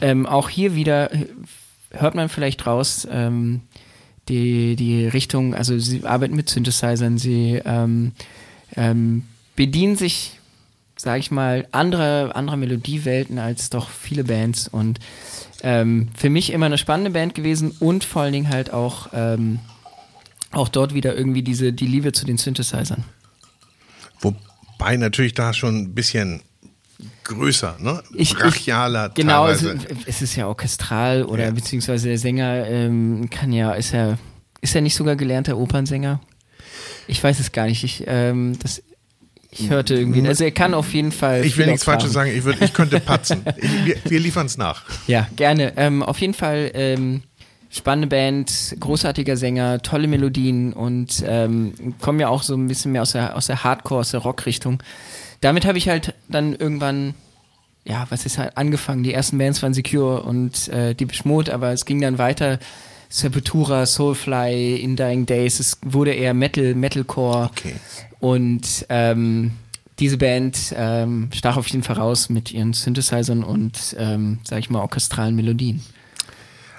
[0.00, 1.26] ähm, auch hier wieder äh,
[1.92, 3.60] hört man vielleicht raus, ähm,
[4.28, 8.12] die, die Richtung, also sie arbeiten mit Synthesizern, sie ähm,
[8.76, 9.24] ähm,
[9.56, 10.38] bedienen sich,
[10.96, 14.98] sage ich mal, andere, andere Melodiewelten als doch viele Bands und
[15.62, 19.58] ähm, für mich immer eine spannende Band gewesen und vor allen Dingen halt auch ähm,
[20.52, 23.04] auch dort wieder irgendwie diese die Liebe zu den Synthesizern.
[24.20, 26.42] Wobei natürlich da schon ein bisschen
[27.24, 28.02] größer, ne?
[28.14, 29.86] Ich- ich- Brachialer Genau, es, teilweise.
[30.06, 31.50] es ist ja orchestral oder Ja.
[31.50, 34.18] beziehungsweise der Sänger ähm, kann ja ist ja
[34.60, 36.20] ist er nicht sogar gelernter Opernsänger?
[37.08, 37.82] Ich weiß es gar nicht.
[37.82, 38.82] Ich ähm, das
[39.52, 41.44] ich hörte irgendwie, also er kann auf jeden Fall.
[41.44, 43.42] ich will nichts Falsches sagen, ich, würd, ich könnte patzen.
[43.56, 44.84] Ich, wir wir liefern es nach.
[45.06, 45.74] Ja, gerne.
[45.76, 47.22] Ähm, auf jeden Fall ähm,
[47.70, 53.02] spannende Band, großartiger Sänger, tolle Melodien und ähm, kommen ja auch so ein bisschen mehr
[53.02, 54.82] aus der, aus der Hardcore, aus der Rock-Richtung.
[55.40, 57.14] Damit habe ich halt dann irgendwann,
[57.84, 59.02] ja, was ist halt angefangen.
[59.02, 62.58] Die ersten Bands waren Secure und äh, die Mode, aber es ging dann weiter.
[63.10, 67.50] Sepultura, Soulfly, In Dying Days, es wurde eher Metal, Metalcore.
[67.52, 67.74] Okay.
[68.22, 69.50] Und ähm,
[69.98, 74.70] diese Band ähm, stach auf jeden Fall raus mit ihren Synthesizern und, ähm, sag ich
[74.70, 75.82] mal, orchestralen Melodien.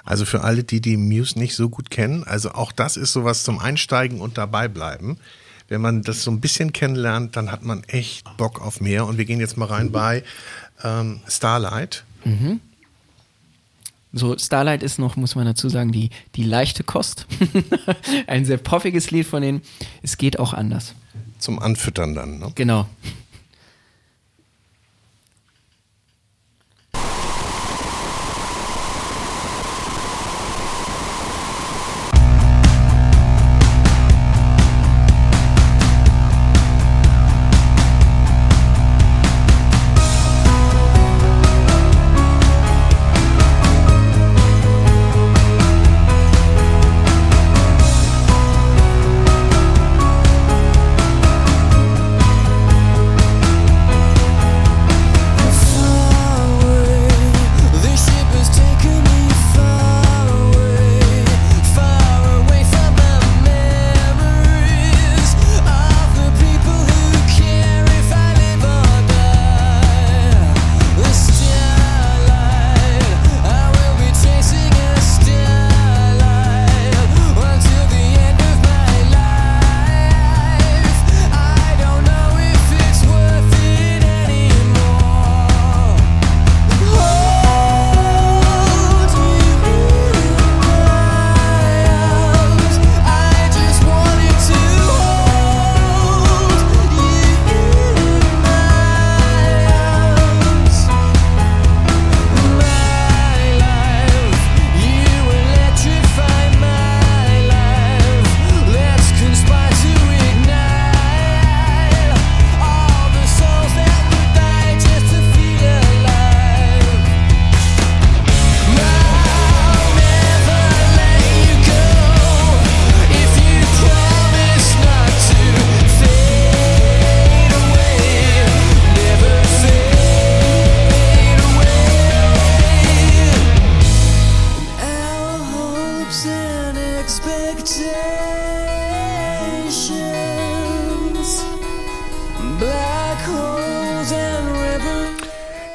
[0.05, 3.43] Also für alle, die die Muse nicht so gut kennen, also auch das ist sowas
[3.43, 5.17] zum Einsteigen und dabei bleiben.
[5.67, 9.05] Wenn man das so ein bisschen kennenlernt, dann hat man echt Bock auf mehr.
[9.05, 10.23] Und wir gehen jetzt mal rein bei
[10.81, 12.05] ähm, Starlight.
[14.13, 17.27] So, Starlight ist noch, muss man dazu sagen, die, die leichte Kost.
[18.27, 19.61] Ein sehr poffiges Lied von denen.
[20.03, 20.95] Es geht auch anders.
[21.43, 22.39] Zum Anfüttern dann.
[22.39, 22.53] Ne?
[22.55, 22.87] Genau.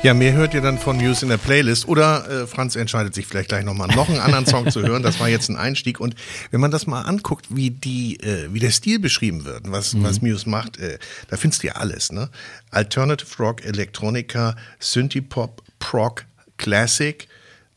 [0.09, 1.87] Ja, mehr hört ihr dann von Muse in der Playlist.
[1.87, 5.03] Oder äh, Franz entscheidet sich vielleicht gleich nochmal noch einen anderen Song zu hören.
[5.03, 6.01] Das war jetzt ein Einstieg.
[6.01, 6.15] Und
[6.51, 10.05] wenn man das mal anguckt, wie die, äh, wie der Stil beschrieben wird, was, mhm.
[10.05, 12.31] was Muse macht, äh, da findest du ja alles, ne?
[12.71, 16.25] Alternative Rock, Electronica, Synthie-Pop, Prog,
[16.57, 17.29] Classic,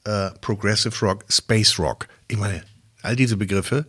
[0.05, 2.07] äh, Progressive Rock, Space Rock.
[2.29, 2.63] Ich meine,
[3.01, 3.85] all diese Begriffe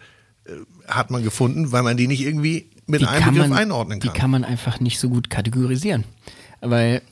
[0.46, 0.50] äh,
[0.88, 4.12] hat man gefunden, weil man die nicht irgendwie mit Die einem Begriff man, einordnen kann.
[4.12, 6.02] Die kann man einfach nicht so gut kategorisieren.
[6.60, 7.02] Weil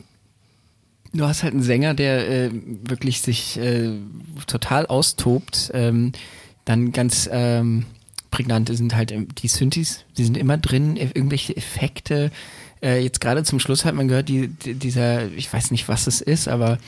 [1.12, 2.50] du hast halt einen Sänger, der äh,
[2.84, 3.90] wirklich sich äh,
[4.46, 5.70] total austobt.
[5.74, 6.12] Ähm,
[6.64, 7.86] dann ganz ähm,
[8.30, 12.30] prägnante sind halt ähm, die Synthes, die sind immer drin, irgendwelche Effekte.
[12.82, 16.06] Äh, jetzt gerade zum Schluss hat man gehört, die, die, dieser, ich weiß nicht, was
[16.06, 16.78] es ist, aber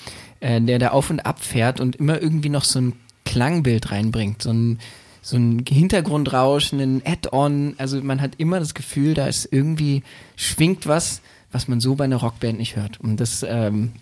[0.40, 2.92] äh, der da auf und ab fährt und immer irgendwie noch so ein
[3.24, 4.78] Klangbild reinbringt, so ein
[5.24, 7.74] so ein Hintergrundrauschen, ein Add-on.
[7.78, 10.02] Also man hat immer das Gefühl, da ist irgendwie
[10.34, 12.98] schwingt was, was man so bei einer Rockband nicht hört.
[13.00, 13.92] Und das, ähm,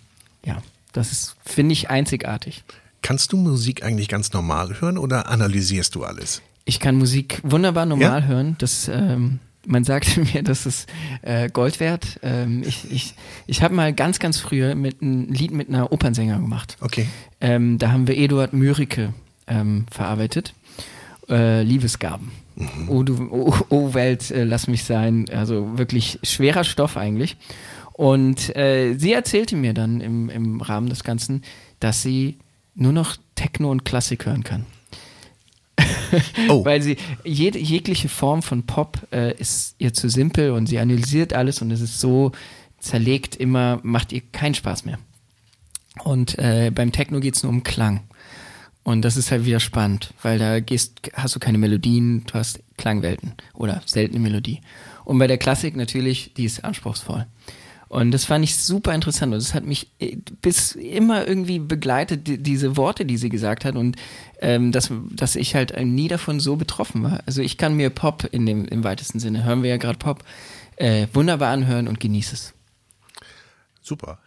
[0.44, 2.64] ja, das ist, finde ich, einzigartig.
[3.03, 6.42] Kannst du Musik eigentlich ganz normal hören oder analysierst du alles?
[6.64, 8.26] Ich kann Musik wunderbar normal Ja?
[8.26, 8.57] hören.
[8.59, 10.88] Das, ähm, man sagt mir, das ist
[11.22, 12.18] äh, Gold wert.
[12.22, 13.14] Ähm, ich ich,
[13.46, 16.76] ich habe mal ganz, ganz früher mit ein Lied mit einer Opernsänger gemacht.
[16.81, 17.09] Okay.
[17.40, 19.14] Ähm, da haben wir Eduard Mürike
[19.46, 20.55] ähm, verarbeitet.
[21.29, 22.33] Äh, Liebesgaben.
[22.88, 25.26] Oh, du, oh, oh Welt, äh, lass mich sein.
[25.33, 27.37] Also wirklich schwerer Stoff eigentlich.
[28.00, 31.42] Und äh, sie erzählte mir dann im, im Rahmen des Ganzen,
[31.80, 32.38] dass sie
[32.74, 34.64] nur noch Techno und Klassik hören kann.
[36.48, 36.64] Oh.
[36.64, 41.34] Weil sie jede, jegliche Form von Pop äh, ist ihr zu simpel und sie analysiert
[41.34, 42.32] alles und es ist so
[42.78, 44.98] zerlegt immer, macht ihr keinen Spaß mehr.
[46.02, 48.00] Und äh, beim Techno geht's nur um Klang.
[48.82, 52.62] Und das ist halt wieder spannend, weil da gehst, hast du keine Melodien, du hast
[52.78, 54.62] Klangwelten oder seltene Melodie.
[55.04, 57.26] Und bei der Klassik natürlich, die ist anspruchsvoll.
[57.90, 62.29] Und das fand ich super interessant und es hat mich äh, bis immer irgendwie begleitet,
[62.29, 63.96] die, diese Worte, die sie gesagt hat und
[64.40, 67.18] ähm, dass, dass ich halt äh, nie davon so betroffen war.
[67.26, 70.22] Also ich kann mir Pop in dem im weitesten Sinne, hören wir ja gerade Pop,
[70.76, 72.55] äh, wunderbar anhören und genieße es.
[73.83, 74.20] Super.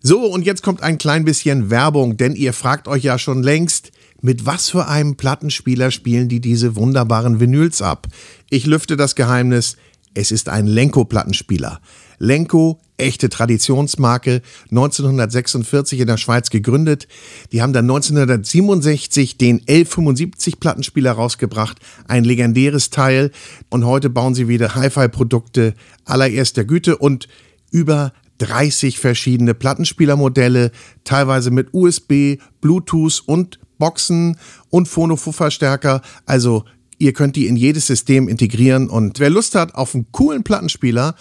[0.00, 3.92] So, und jetzt kommt ein klein bisschen Werbung, denn ihr fragt euch ja schon längst,
[4.20, 8.08] mit was für einem Plattenspieler spielen die diese wunderbaren Vinyls ab?
[8.50, 9.78] Ich lüfte das Geheimnis,
[10.12, 11.80] es ist ein Lenko-Plattenspieler.
[12.18, 17.08] Lenko, echte Traditionsmarke, 1946 in der Schweiz gegründet.
[17.52, 23.30] Die haben dann 1967 den L75 Plattenspieler rausgebracht, ein legendäres Teil.
[23.70, 27.28] Und heute bauen sie wieder Hi-Fi-Produkte allererster Güte und
[27.70, 30.70] über 30 verschiedene Plattenspielermodelle,
[31.04, 34.36] teilweise mit USB, Bluetooth und Boxen
[34.70, 36.02] und Phono-Verstärker.
[36.26, 36.64] Also
[36.98, 41.14] ihr könnt die in jedes System integrieren und wer Lust hat auf einen coolen Plattenspieler,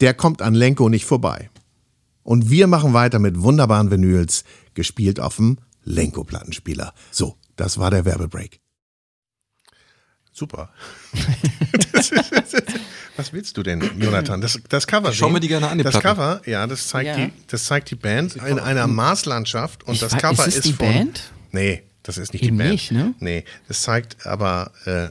[0.00, 1.50] der kommt an Lenko nicht vorbei.
[2.22, 6.92] Und wir machen weiter mit wunderbaren Vinyls, gespielt auf dem Lenko-Plattenspieler.
[7.10, 8.60] So, das war der Werbebreak.
[10.32, 10.70] Super.
[11.92, 12.12] Das
[13.16, 14.40] Was willst du denn, Jonathan?
[14.40, 15.12] Das, das Cover.
[15.12, 16.06] Schau mir die gerne an, die Das Platten.
[16.16, 17.16] Cover, ja, das zeigt, Ja.
[17.16, 20.64] Die, das zeigt die Band in einer Marslandschaft und Ich das Cover ist es ist,
[20.66, 20.86] die von.
[20.86, 21.32] Band?
[21.50, 22.72] Nee, das ist nicht Eben die Band.
[22.72, 23.14] nicht, ne?
[23.18, 25.08] Nee, das zeigt aber äh,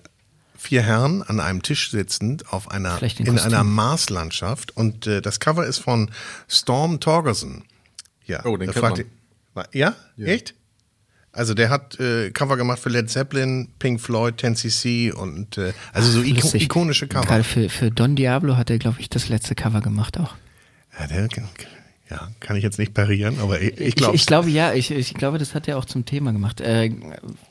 [0.57, 5.65] vier Herren an einem Tisch sitzend auf einer in einer Marslandschaft und äh, das Cover
[5.65, 6.11] ist von
[6.49, 7.63] Storm Torgerson.
[8.25, 8.95] Ja, Oh, den kennt man.
[8.97, 9.05] ihr-
[9.53, 9.95] Wa- Ja?
[10.19, 10.53] Echt?
[11.31, 16.09] Also der hat äh, Cover gemacht für Led Zeppelin, Pink Floyd, 10cc und äh, also
[16.09, 16.63] so iko Lustig.
[16.63, 17.25] ikonische Cover.
[17.27, 20.33] Gerade für, für Don Diablo hat er, glaube ich, das letzte Cover gemacht auch.
[20.99, 21.27] Ja, der,
[22.09, 24.15] ja, kann ich jetzt nicht parieren, aber ich, ich glaube.
[24.15, 26.59] ich, glaube ja, ich, ich glaube, das hat er auch zum Thema gemacht.
[26.61, 26.89] Äh,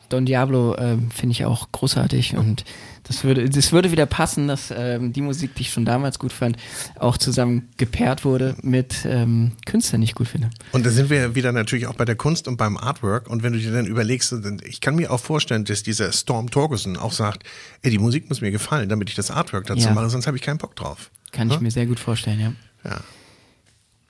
[0.09, 2.65] Don Diablo äh, finde ich auch großartig und
[3.05, 6.33] das würde, das würde wieder passen, dass ähm, die Musik, die ich schon damals gut
[6.33, 6.57] fand,
[6.99, 10.51] auch zusammen gepaart wurde mit ähm, Künstlern, die ich gut finde.
[10.73, 13.29] Und da sind wir wieder natürlich auch bei der Kunst und beim Artwork.
[13.31, 16.97] Und wenn du dir dann überlegst, ich kann mir auch vorstellen, dass dieser Storm Torgerson
[16.97, 17.45] auch sagt,
[17.83, 19.95] ey, die Musik muss mir gefallen, damit ich das Artwork dazu Ja.
[19.95, 21.11] mache, sonst habe ich keinen Bock drauf.
[21.31, 22.53] Kann ich mir sehr gut vorstellen, ja.
[22.91, 23.01] Ja.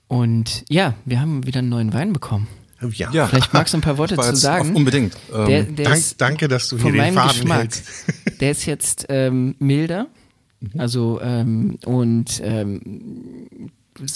[0.07, 2.47] Und ja, wir haben wieder einen neuen Wein bekommen.
[2.91, 3.11] Ja.
[3.11, 3.27] Ja.
[3.27, 4.75] Vielleicht magst du ein paar Worte zu sagen.
[4.75, 5.15] Unbedingt.
[5.33, 7.59] Ähm, Der, der Dank, ist danke, dass du hier von den meinem Faden Geschmack.
[7.59, 7.83] hältst.
[8.39, 10.07] Der ist jetzt ähm, milder.
[10.59, 10.79] Mhm.
[10.79, 13.69] Also, ähm, und ähm,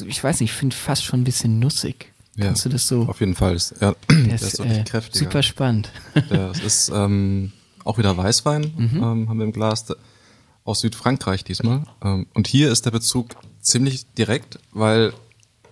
[0.08, 2.12] ich weiß nicht, ich finde fast schon ein bisschen nussig.
[2.36, 3.02] ja, Kannst du das so?
[3.04, 3.56] Auf jeden Fall.
[3.56, 5.26] Ist, ja, Der der ist, äh, kräftiger.
[5.26, 5.92] super spannend.
[6.30, 7.52] Das ist ähm,
[7.84, 8.98] auch wieder Weißwein, Mhm.
[8.98, 9.96] ähm, haben wir im Glas, da-
[10.64, 11.84] aus Südfrankreich diesmal.
[12.04, 15.14] Ähm, und hier ist der Bezug ziemlich direkt, weil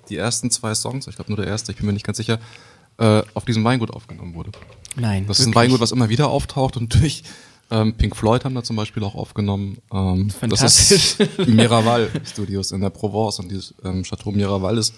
[0.09, 2.39] die ersten zwei Songs, ich glaube nur der erste, ich bin mir nicht ganz sicher,
[2.99, 4.51] äh, auf diesem Weingut aufgenommen wurde.
[4.95, 5.25] Nein.
[5.27, 5.63] Das ist ein wirklich.
[5.63, 7.23] Weingut, was immer wieder auftaucht und durch
[7.71, 9.77] ähm, Pink Floyd haben da zum Beispiel auch aufgenommen.
[9.93, 14.93] Ähm, das ist die Miraval Studios in der Provence und dieses ähm, Chateau Miraval ist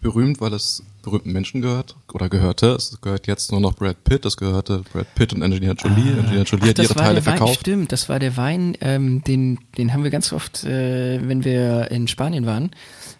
[0.00, 2.68] berühmt, weil es berühmten Menschen gehört oder gehörte.
[2.72, 4.24] Es gehört jetzt nur noch Brad Pitt.
[4.24, 6.12] Es gehörte Brad Pitt und Angelina Jolie.
[6.18, 7.60] Angelina Jolie Ach, hat das ihre war Teile der Wein, verkauft.
[7.60, 11.90] stimmt, das war der Wein, ähm, den, den haben wir ganz oft, äh, wenn wir
[11.90, 12.70] in Spanien waren,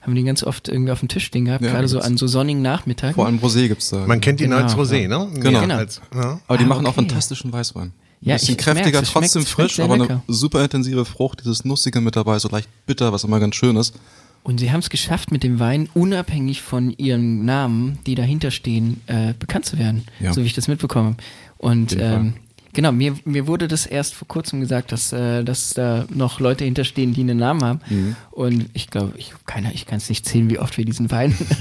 [0.03, 2.17] haben wir den ganz oft irgendwie auf dem Tisch stehen gehabt, Ja, gerade so an
[2.17, 3.15] so sonnigen Nachmittagen.
[3.15, 4.07] Vor allem Rosé gibt's da.
[4.07, 5.09] Man kennt ihn Genau, als Rosé, ja.
[5.09, 5.29] ne?
[5.41, 5.63] Genau.
[5.63, 6.41] Ja, Als, ja.
[6.47, 7.07] aber die Ah, machen auch okay.
[7.07, 7.93] fantastischen Weißwein.
[8.23, 10.23] Ja, Ein bisschen kräftiger, es trotzdem es frisch, aber eine lecker.
[10.29, 13.95] super intensive Frucht, dieses Nussige mit dabei, so leicht bitter, was immer ganz schön ist.
[14.43, 19.01] Und sie haben es geschafft, mit dem Wein unabhängig von ihren Namen, die dahinter stehen,
[19.07, 20.33] äh, bekannt zu werden, Ja.
[20.33, 21.17] so wie ich das mitbekomme.
[21.59, 22.33] Und ähm,
[22.73, 26.65] genau, mir, mir wurde das erst vor kurzem gesagt, dass, äh, dass da noch Leute
[26.65, 27.81] hinterstehen, die einen Namen haben.
[27.91, 28.17] Mhm.
[28.31, 31.37] Und ich glaube, ich, keiner, ich kann es nicht zählen, wie oft wir diesen Wein.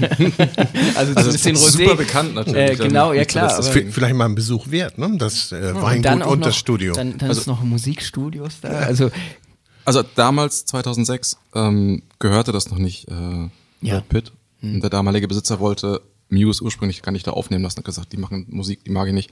[0.96, 3.52] also, Also es ist super bekannt natürlich, Äh, genau, ja klar.
[3.52, 5.14] aber- V- Vielleicht mal ein Besuch wert, ne?
[5.18, 6.94] Das äh, und Weingut und, auch noch, das Studio.
[6.94, 8.68] Dann, dann Also- ist noch Musikstudios da.
[8.70, 9.10] Also
[9.84, 13.48] Also damals, 2006, ähm, gehörte das noch nicht äh,
[13.80, 14.00] Ja.
[14.02, 14.32] Pitt.
[14.62, 17.78] Und der damalige Besitzer wollte Muse ursprünglich gar nicht da aufnehmen lassen.
[17.78, 19.30] Er hat gesagt, die machen Musik, die mag ich nicht.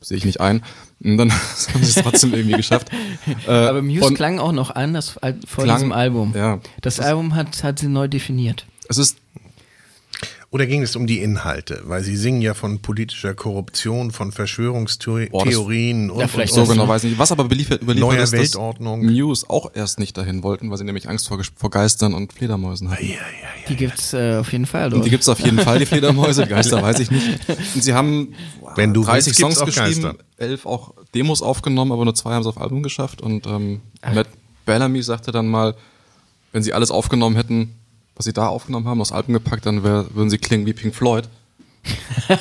[0.00, 0.62] Sehe ich nicht ein.
[1.02, 2.90] Und dann haben sie es trotzdem irgendwie geschafft.
[3.46, 6.32] Äh, Aber Muse klang auch noch anders als vor Klang- diesem Album.
[6.36, 6.60] ja.
[6.82, 8.66] Das Album hat, hat sie neu definiert.
[8.88, 9.16] es ist
[10.54, 11.82] Oder ging es um die Inhalte?
[11.82, 16.66] Weil sie singen ja von politischer Korruption, von Verschwörungstheorien Boah, das- und, Ja, vielleicht und,
[16.66, 17.18] so genau weiß ich nicht.
[17.18, 19.04] Was aber beliefert, überliefert Neuer ist, dass Weltordnung.
[19.04, 22.88] Muse auch erst nicht dahin wollten, weil sie nämlich Angst vor, vor Geistern und Fledermäusen
[22.88, 23.14] hatten.
[23.68, 24.90] Die gibt's äh, auf jeden Fall.
[24.90, 25.04] Dort.
[25.04, 27.26] die gibt's auf jeden Fall, die Fledermäuse, die Geister weiß ich nicht.
[27.74, 28.36] Und sie haben
[28.76, 30.24] Wenn du 30 willst, gibt's Songs geschrieben, Geister.
[30.36, 33.22] elf auch Demos aufgenommen, aber nur zwei haben es auf Album geschafft.
[33.22, 33.80] Und ähm,
[34.14, 34.28] Matt
[34.66, 35.74] Bellamy sagte dann mal,
[36.52, 37.74] wenn sie alles aufgenommen hätten,
[38.16, 40.94] was sie da aufgenommen haben, aufs Album gepackt, dann wär, würden sie klingen wie Pink
[40.94, 41.28] Floyd.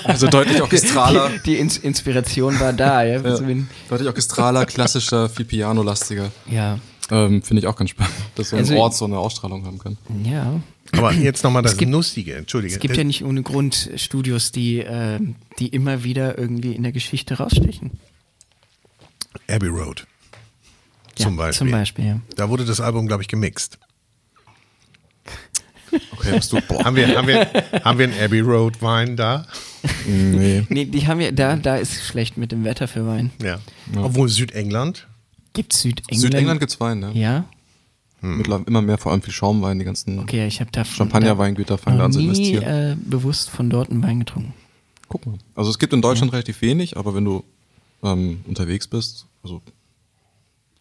[0.06, 1.30] Also deutlich orchestraler.
[1.30, 3.20] Die, die Ins Inspiration war da, ja.
[3.22, 3.38] Ja,
[3.90, 6.32] deutlich orchestraler, klassischer, viel Piano-lastiger.
[6.50, 6.80] ja.
[7.12, 9.78] Ähm, Finde ich auch ganz spannend, dass so ein Also- Ort so eine Ausstrahlung haben
[9.78, 9.98] kann.
[10.24, 10.62] ja.
[10.96, 12.76] Aber jetzt nochmal das gibt- Nussige, entschuldige.
[12.76, 15.20] Es gibt ja nicht ohne Grund Studios, die, äh,
[15.60, 18.00] die immer wieder irgendwie in der Geschichte rausstechen.
[19.50, 20.06] Abbey Road.
[21.18, 21.58] Ja, Zum Beispiel.
[21.68, 22.20] Zum Beispiel, ja.
[22.36, 23.80] Da wurde das Album, glaube ich, gemixt.
[26.32, 27.46] Hast du, boah, Haben wir, haben wir,
[27.84, 29.46] haben wir einen Abbey Road Wein da?
[30.08, 30.64] nee.
[30.70, 33.32] Nee, die haben ja, da, da ist schlecht mit dem Wetter für Wein.
[33.42, 33.60] Ja.
[33.96, 35.08] Obwohl Südengland.
[35.54, 36.22] Gibt's Südengland?
[36.22, 37.12] Südengland gibt's Wein, ne?
[37.14, 37.46] Ja?
[38.22, 41.98] Mittlerweile immer mehr, vor allem viel Schaumwein, die ganzen Okay, ich habe da Champagnerweingüter fangen
[41.98, 42.64] da an zu nie investieren.
[42.64, 44.54] äh, bewusst von dort einen Wein getrunken.
[45.10, 45.36] Guck mal.
[45.56, 47.44] Also es gibt in Deutschland relativ wenig, aber wenn du
[48.02, 49.62] ähm, unterwegs bist, also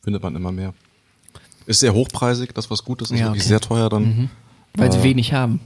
[0.02, 0.72] findet man immer mehr.
[1.66, 3.48] Ist sehr hochpreisig, das was gut ist, ist Ja, wirklich okay.
[3.48, 4.30] sehr teuer dann.
[4.76, 4.92] Weil Ah.
[4.92, 5.60] sie wenig haben.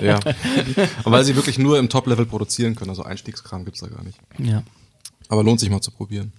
[0.00, 0.18] Ja.
[1.04, 4.18] Und weil sie wirklich nur im Top-Level produzieren können, also Einstiegskram gibt's da gar nicht.
[4.38, 4.62] ja.
[5.28, 6.32] Aber lohnt sich mal zu probieren.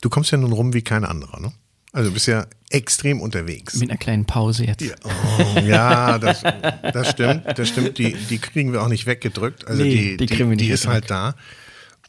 [0.00, 1.52] Du kommst ja nun rum wie kein anderer, ne?
[1.92, 3.74] Also du bist ja extrem unterwegs.
[3.74, 4.82] Mit einer kleinen Pause jetzt.
[5.04, 6.42] Oh, ja, das,
[6.92, 7.98] das stimmt, das stimmt.
[7.98, 9.66] Die, die kriegen wir auch nicht weggedrückt.
[9.66, 11.34] Also Nee, die, die die, kriegen wir die, ist halt da.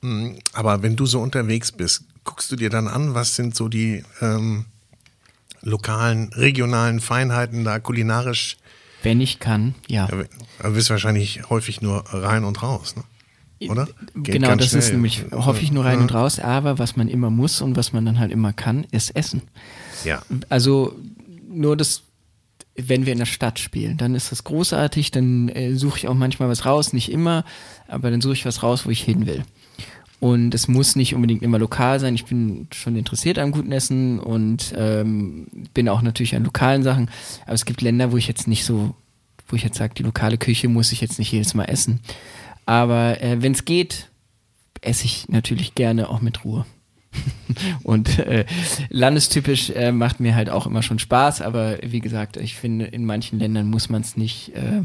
[0.02, 3.68] Mm, Aber wenn du so unterwegs bist, guckst du dir dann an, was sind so
[3.68, 4.66] die ähm,
[5.62, 8.58] lokalen, regionalen Feinheiten da kulinarisch?
[9.04, 10.08] Wenn ich kann, ja.
[10.12, 10.24] Ja,
[10.70, 13.04] Du bist wahrscheinlich häufig nur rein und raus, ne?
[13.70, 13.88] oder?
[14.16, 14.94] Geht genau, das ist schnell.
[14.98, 16.02] nämlich hoffe ich nur rein Ja.
[16.02, 19.16] und raus, aber was man immer muss und was man dann halt immer kann, ist
[19.16, 19.44] Essen.
[20.04, 20.22] Ja.
[20.50, 20.96] Also
[21.48, 22.04] nur das,
[22.76, 26.14] wenn wir in der Stadt spielen, dann ist das großartig, dann äh, suche ich auch
[26.16, 27.44] manchmal was raus, nicht immer,
[27.88, 29.44] aber dann suche ich was raus, wo ich hin will.
[30.22, 32.14] Und es muss nicht unbedingt immer lokal sein.
[32.14, 37.10] Ich bin schon interessiert am guten Essen und ähm, bin auch natürlich an lokalen Sachen.
[37.46, 38.94] Aber es gibt Länder, wo ich jetzt nicht so,
[39.48, 42.02] wo ich jetzt sage, die lokale Küche muss ich jetzt nicht jedes Mal essen.
[42.68, 44.12] Aber äh, wenn es geht,
[44.82, 46.68] esse ich natürlich gerne auch mit Ruhe.
[47.84, 48.46] Und äh,
[48.90, 53.06] landestypisch äh, macht mir halt auch immer schon Spaß, aber wie gesagt, ich finde, in
[53.06, 54.84] manchen Ländern muss man es nicht, äh,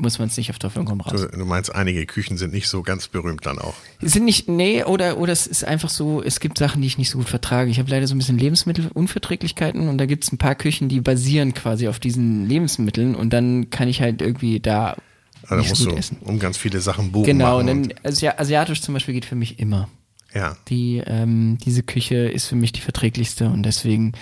[0.00, 1.20] muss man es nicht auf Teufel komm raus.
[1.30, 3.74] Du, du meinst, einige Küchen sind nicht so ganz berühmt dann auch.
[4.00, 7.10] Sind nicht, nee, oder, oder es ist einfach so, es gibt Sachen, die ich nicht
[7.10, 7.70] so gut vertrage.
[7.70, 11.00] Ich habe leider so ein bisschen Lebensmittelunverträglichkeiten und da gibt es ein paar Küchen, die
[11.00, 14.96] basieren quasi auf diesen Lebensmitteln und dann kann ich halt irgendwie da
[15.42, 16.16] Also da nicht musst so du gut essen.
[16.22, 17.26] um ganz viele Sachen buchen.
[17.26, 19.88] Genau, dann Asi asiatisch zum Beispiel geht für mich immer.
[20.34, 20.56] ja.
[20.68, 24.12] Die, ähm, diese Küche ist für mich die verträglichste und deswegen,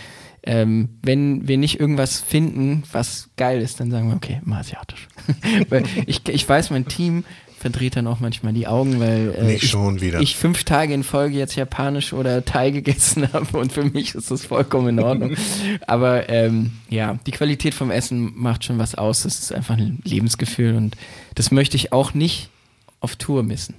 [0.42, 5.08] ähm, wenn wir nicht irgendwas finden, was geil ist, dann sagen wir, okay, mal asiatisch.
[5.68, 7.24] weil ich, ich weiß, mein Team
[7.58, 11.36] verdreht dann auch manchmal die Augen, weil äh, Nicht ich, ich fünf Tage in Folge
[11.36, 15.36] jetzt japanisch oder Thai gegessen habe und für mich ist das vollkommen in Ordnung.
[15.86, 19.24] Aber ähm, ja, die Qualität vom Essen macht schon was aus.
[19.24, 20.96] Das ist einfach ein Lebensgefühl und
[21.34, 22.48] das möchte ich auch nicht
[23.00, 23.74] auf Tour missen.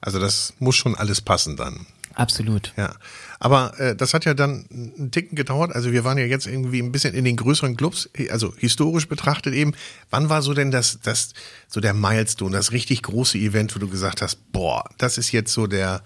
[0.00, 1.86] Also das muss schon alles passen dann.
[2.14, 2.72] Absolut.
[2.76, 2.94] Ja.
[3.38, 5.74] Aber äh, das hat ja dann einen Ticken gedauert.
[5.74, 9.54] Also wir waren ja jetzt irgendwie ein bisschen in den größeren Clubs, also historisch betrachtet
[9.54, 9.74] eben.
[10.10, 11.32] Wann war so denn das, das,
[11.68, 15.52] so der Milestone, das richtig große Event, wo du gesagt hast, boah, das ist jetzt
[15.52, 16.02] so der,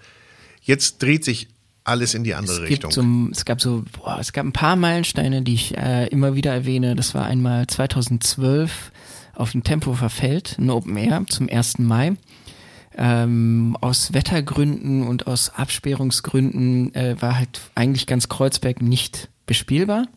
[0.61, 1.47] jetzt dreht sich
[1.83, 2.91] alles in die andere es Richtung.
[2.91, 6.53] So, es gab so, boah, es gab ein paar Meilensteine, die ich äh, immer wieder
[6.53, 6.95] erwähne.
[6.95, 8.91] Das war einmal 2012
[9.35, 11.79] auf dem Tempelhofer Feld, ein Open Air zum 1.
[11.79, 12.17] Mai.
[12.99, 20.07] Ähm, aus Wettergründen und aus Absperrungsgründen äh, war halt eigentlich ganz Kreuzberg nicht bespielbar.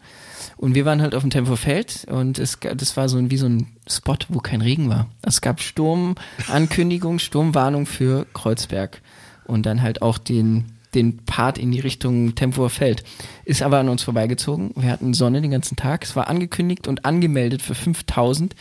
[0.56, 3.46] Und wir waren halt auf dem Tempofeld und es, das war so ein, wie so
[3.46, 5.08] ein Spot, wo kein Regen war.
[5.22, 9.00] Es gab Sturmankündigung, Sturmwarnung für Kreuzberg
[9.44, 13.04] und dann halt auch den, den Part in die Richtung Tempelhofer Feld.
[13.44, 14.72] Ist aber an uns vorbeigezogen.
[14.76, 16.04] Wir hatten Sonne den ganzen Tag.
[16.04, 18.54] Es war angekündigt und angemeldet für 5000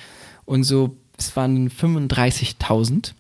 [0.46, 3.14] und so, es waren 35.000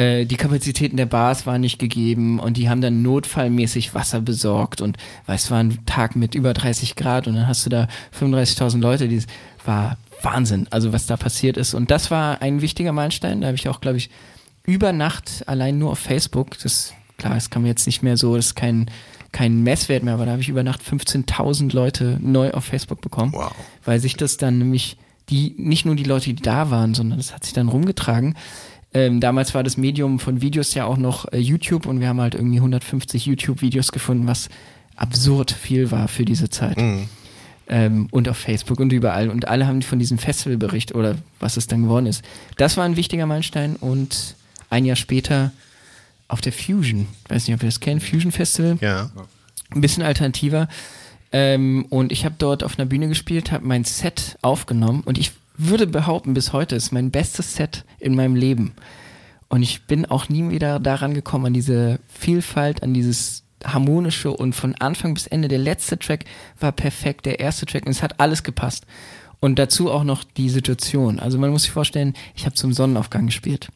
[0.00, 4.80] äh, die Kapazitäten der Bars waren nicht gegeben und die haben dann notfallmäßig Wasser besorgt
[4.80, 4.96] und
[5.26, 7.86] weil es war ein Tag mit über 30 Grad und dann hast du da
[8.18, 9.22] 35.000 Leute, die
[9.66, 13.56] war Wahnsinn, also was da passiert ist und das war ein wichtiger Meilenstein, da habe
[13.56, 14.08] ich auch glaube ich
[14.64, 18.36] über Nacht allein nur auf Facebook, das klar, das kann man jetzt nicht mehr so,
[18.36, 18.90] das ist kein
[19.32, 23.32] kein Messwert mehr, aber da habe ich über Nacht 15.000 Leute neu auf Facebook bekommen,
[23.34, 23.52] wow.
[23.84, 24.96] weil sich das dann nämlich
[25.28, 28.34] die nicht nur die Leute, die da waren, sondern das hat sich dann rumgetragen.
[28.92, 32.20] Ähm, damals war das Medium von Videos ja auch noch äh, YouTube und wir haben
[32.20, 34.48] halt irgendwie 150 YouTube-Videos gefunden, was
[34.96, 36.76] absurd viel war für diese Zeit.
[36.76, 37.08] Mhm.
[37.68, 39.30] Ähm, und auf Facebook und überall.
[39.30, 42.24] Und alle haben von diesem Festivalbericht oder was es dann geworden ist.
[42.56, 44.34] Das war ein wichtiger Meilenstein und
[44.70, 45.52] ein Jahr später
[46.26, 47.06] auf der Fusion.
[47.28, 48.76] Weiß nicht, ob ihr das kennt, Fusion Festival.
[48.80, 49.10] Ja.
[49.70, 50.68] Ein bisschen alternativer.
[51.32, 55.30] Ähm, und ich habe dort auf einer Bühne gespielt, habe mein Set aufgenommen und ich
[55.68, 58.72] würde behaupten, bis heute ist mein bestes Set in meinem Leben.
[59.48, 64.54] Und ich bin auch nie wieder daran gekommen, an diese Vielfalt, an dieses harmonische und
[64.54, 65.48] von Anfang bis Ende.
[65.48, 66.24] Der letzte Track
[66.58, 68.86] war perfekt, der erste Track und es hat alles gepasst.
[69.40, 71.18] Und dazu auch noch die Situation.
[71.18, 73.68] Also man muss sich vorstellen, ich habe zum Sonnenaufgang gespielt.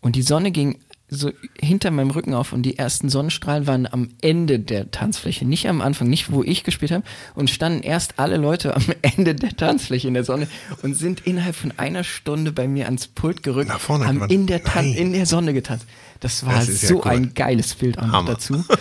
[0.00, 0.78] Und die Sonne ging
[1.10, 5.68] so hinter meinem Rücken auf und die ersten Sonnenstrahlen waren am Ende der Tanzfläche, nicht
[5.68, 7.04] am Anfang, nicht wo ich gespielt habe
[7.34, 10.48] und standen erst alle Leute am Ende der Tanzfläche in der Sonne
[10.82, 14.62] und sind innerhalb von einer Stunde bei mir ans Pult gerückt, vorne haben in der,
[14.62, 15.86] Tan in der Sonne getanzt.
[16.20, 17.10] Das war Das ist ja so cool.
[17.10, 18.64] ein geiles Bild auch noch dazu.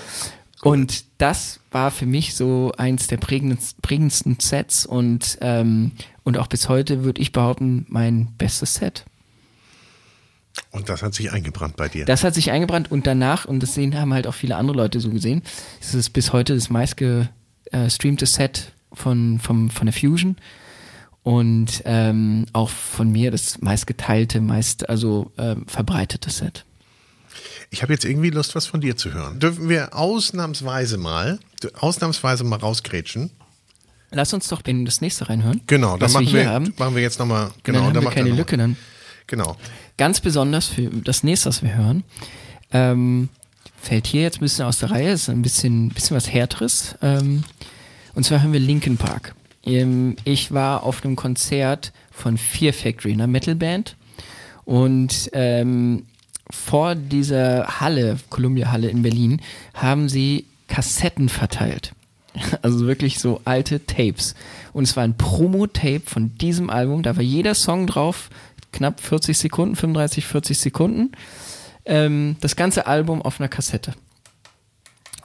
[0.64, 5.92] Und das war für mich so eins der prägendsten, prägendsten Sets und, ähm,
[6.24, 9.06] und auch bis heute würde ich behaupten, mein bestes Set.
[10.72, 12.06] Und das hat sich eingebrannt bei dir.
[12.06, 15.00] Das hat sich eingebrannt und danach, und das sehen haben halt auch viele andere Leute
[15.00, 15.42] so gesehen,
[15.82, 20.38] es ist bis heute das meistgestreamte Set von, vom, von der Fusion
[21.24, 26.64] und ähm, auch von mir das meistgeteilte, meist also ähm, verbreitete Set.
[27.70, 29.40] Ich habe jetzt irgendwie Lust, was von dir zu hören.
[29.40, 31.40] Dürfen wir ausnahmsweise mal,
[31.80, 33.32] ausnahmsweise mal rausgrätschen?
[34.12, 35.62] Lass uns doch in das nächste reinhören.
[35.68, 38.18] Genau, dann machen wir wir, machen wir jetzt nochmal, Genau, genau, dann haben wir macht
[38.18, 38.36] er keine.
[38.36, 38.78] Lücke dann.
[39.28, 39.58] Genau.
[39.98, 42.04] Ganz besonders für das nächste, was wir hören,
[42.72, 43.30] ähm,
[43.80, 46.96] fällt hier jetzt ein bisschen aus der Reihe, ist ein bisschen, bisschen was härteres.
[47.02, 47.44] Ähm,
[48.16, 49.36] und zwar hören wir Linkin Park.
[49.64, 53.96] Ähm, ich war auf einem Konzert von Fear Factory, einer Metalband.
[54.66, 56.06] Und ähm,
[56.50, 59.42] vor dieser Halle, Columbia Halle in Berlin,
[59.74, 61.94] haben sie Kassetten verteilt.
[62.62, 64.36] Also wirklich so alte Tapes.
[64.74, 67.02] Und es war ein Promo-Tape von diesem Album.
[67.02, 68.30] Da war jeder Song drauf,
[68.72, 71.12] knapp 40 Sekunden, 35, 40 Sekunden.
[71.86, 73.94] Ähm, das ganze Album auf einer Kassette.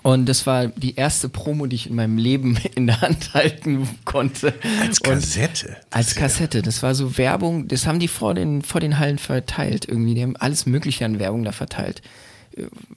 [0.02, 3.88] Und das war die erste Promo, die ich in meinem Leben in der Hand halten
[4.04, 4.52] konnte.
[4.80, 5.76] Als Und- Kassette.
[5.90, 6.62] als Kassette.
[6.62, 10.14] Das war so Werbung, das haben die vor den, vor den Hallen verteilt irgendwie.
[10.14, 12.02] Die haben alles Mögliche an Werbung da verteilt.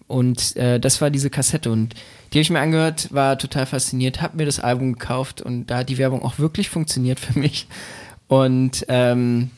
[0.08, 1.94] Und äh, das war diese Kassette und
[2.34, 5.78] die habe ich mir angehört, war total fasziniert, habe mir das Album gekauft und da
[5.78, 7.68] hat die Werbung auch wirklich funktioniert für mich.
[8.28, 9.52] Und ähm,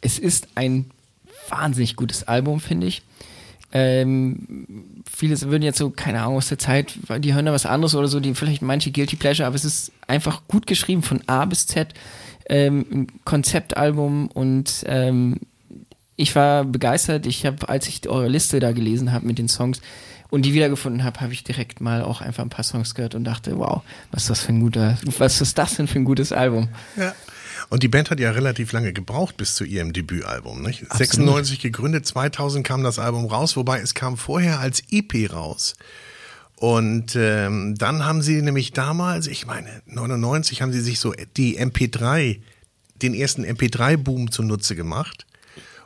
[0.00, 0.90] es ist ein
[1.48, 3.02] wahnsinnig gutes Album, finde ich.
[3.70, 7.94] Ähm, viele würden jetzt so, keine Ahnung, aus der Zeit, die hören da was anderes
[7.94, 11.44] oder so, die vielleicht manche Guilty Pleasure, aber es ist einfach gut geschrieben von A
[11.44, 11.92] bis Z,
[12.48, 15.40] ähm, ein Konzeptalbum und ähm,
[16.16, 17.26] ich war begeistert.
[17.26, 19.80] Ich habe, als ich eure Liste da gelesen habe mit den Songs
[20.30, 23.24] und die wiedergefunden habe, habe ich direkt mal auch einfach ein paar Songs gehört und
[23.24, 26.32] dachte, wow, was ist das für ein guter, was ist das denn für ein gutes
[26.32, 26.68] Album?
[26.96, 27.14] Ja.
[27.70, 30.62] Und die Band hat ja relativ lange gebraucht bis zu ihrem Debütalbum.
[30.62, 30.82] Nicht?
[30.84, 30.98] Absolut.
[30.98, 35.74] 96 gegründet, 2000 kam das Album raus, wobei es kam vorher als EP raus.
[36.56, 41.60] Und ähm, dann haben sie nämlich damals, ich meine 99, haben sie sich so die
[41.60, 42.40] MP3,
[43.02, 45.26] den ersten MP3-Boom zunutze gemacht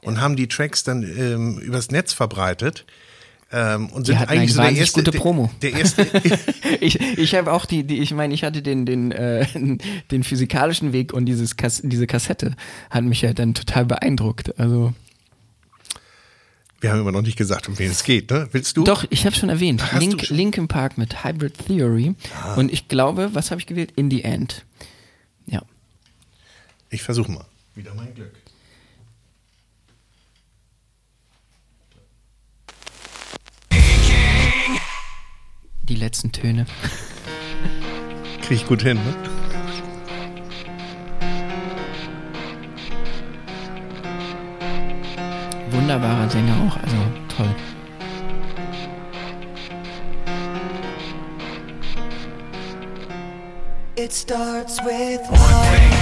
[0.02, 2.86] und haben die Tracks dann ähm, übers Netz verbreitet.
[3.54, 5.50] Ähm, und sind eigentlich eine so der erste, gute Promo.
[5.60, 6.06] Der, der erste,
[6.80, 9.46] ich ich habe auch die, die ich meine, ich hatte den, den, äh,
[10.10, 12.56] den physikalischen Weg und dieses Kas diese Kassette
[12.88, 14.58] hat mich ja dann total beeindruckt.
[14.58, 14.94] Also
[16.80, 18.48] wir haben immer noch nicht gesagt, um wen es geht, ne?
[18.50, 18.82] Willst du?
[18.82, 19.84] Doch, ich habe schon erwähnt.
[20.00, 20.36] Link, schon?
[20.36, 22.16] Linkin Park mit Hybrid Theory.
[22.56, 23.92] Und ich glaube, was habe ich gewählt?
[23.94, 24.64] In the End.
[25.46, 25.62] Ja.
[26.90, 27.44] Ich versuche mal.
[27.76, 28.32] Wieder mein Glück.
[35.92, 36.64] Die letzten Töne.
[38.40, 39.14] Krieg ich gut hin, ne?
[45.70, 46.96] Wunderbarer Sänger auch, also
[47.36, 47.54] toll.
[53.96, 55.38] It starts with One
[55.76, 56.01] thing,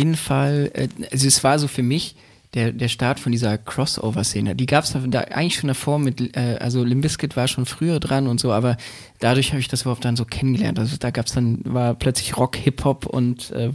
[0.00, 2.16] jeden Fall, äh, also es war so für mich
[2.54, 4.56] der, der Start von dieser Crossover-Szene.
[4.56, 8.26] Die gab es da eigentlich schon davor mit, äh, also Limbiskit war schon früher dran
[8.26, 8.76] und so, aber
[9.20, 10.78] dadurch habe ich das überhaupt dann so kennengelernt.
[10.78, 13.70] Also da gab es dann, war plötzlich Rock, Hip-Hop und äh,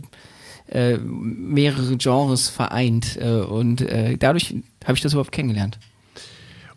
[0.68, 5.80] äh, mehrere Genres vereint äh, und äh, dadurch habe ich das überhaupt kennengelernt.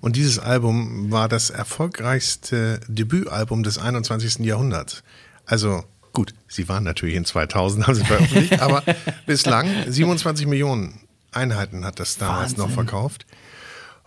[0.01, 4.47] Und dieses Album war das erfolgreichste Debütalbum des 21.
[4.47, 5.03] Jahrhunderts.
[5.45, 5.83] Also
[6.19, 8.83] gut, sie waren natürlich in 2000, haben sie veröffentlicht, aber
[9.25, 10.99] bislang 27 Millionen
[11.31, 12.75] Einheiten hat das damals noch Wahnsinn.
[12.75, 13.27] verkauft.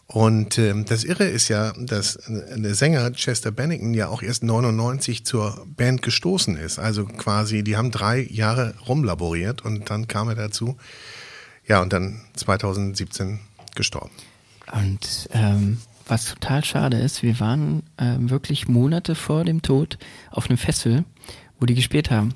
[0.07, 4.43] Und ähm, das Irre ist ja, dass äh, der Sänger Chester Bennington ja auch erst
[4.43, 6.79] 99 zur Band gestoßen ist.
[6.79, 10.75] Also quasi, die haben drei Jahre rumlaboriert und dann kam er dazu.
[11.65, 13.39] Ja, und dann 2017
[13.73, 14.11] gestorben.
[14.73, 19.97] Und ähm, was total schade ist, wir waren ähm, wirklich Monate vor dem Tod
[20.29, 21.05] auf einem Festival,
[21.61, 22.33] wo die gespielt haben.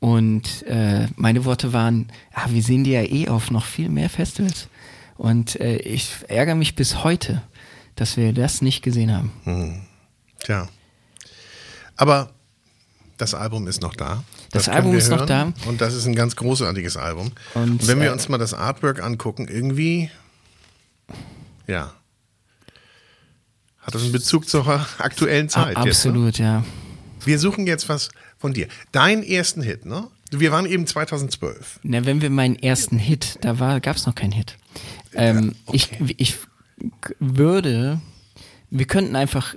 [0.00, 4.08] Und äh, meine Worte waren, ah, wir sehen die ja eh auf noch viel mehr
[4.08, 4.68] Festivals.
[5.16, 7.42] Und äh, ich ärgere mich bis heute,
[7.96, 9.86] dass wir das nicht gesehen haben.
[10.40, 10.68] Tja.
[11.96, 12.30] Aber
[13.16, 14.24] das Album ist noch da.
[14.50, 15.54] Das können Album ist noch hören.
[15.66, 17.32] Und das ist ein ganz großartiges Album.
[17.54, 20.10] Und, Und wenn wir äh, uns mal das Artwork angucken, irgendwie,
[21.66, 21.92] ja,
[23.80, 24.66] hat das einen Bezug zur
[24.98, 25.76] aktuellen Zeit.
[25.76, 26.10] Ah, Jetzt, ne?
[26.10, 26.64] absolut, ja.
[27.24, 28.10] Wir suchen jetzt was
[28.44, 28.68] von dir.
[28.92, 30.06] Deinen ersten Hit, ne?
[30.30, 31.80] Wir waren eben 2012.
[31.82, 34.58] Na, wenn wir meinen ersten Hit, da war, gab's noch keinen Hit.
[35.14, 35.88] Ähm, ich,
[36.18, 36.36] ich
[37.20, 38.02] würde,
[38.68, 39.54] wir könnten einfach,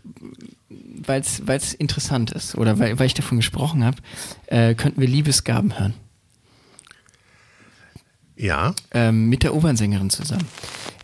[0.70, 3.98] weil es interessant ist oder weil, weil ich davon gesprochen habe,
[4.46, 5.94] äh, könnten wir Liebesgaben hören.
[8.38, 8.74] Ja.
[8.92, 10.48] Ähm, mit der Opernsängerin zusammen.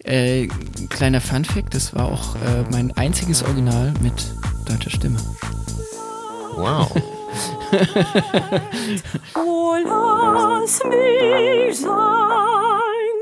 [0.06, 0.48] Äh,
[0.88, 4.14] kleiner Funfact, das war auch äh, mein einziges Original mit
[4.70, 5.20] deutscher Stimme.
[6.56, 6.96] Wow.
[9.36, 13.18] oh, lass mich sein,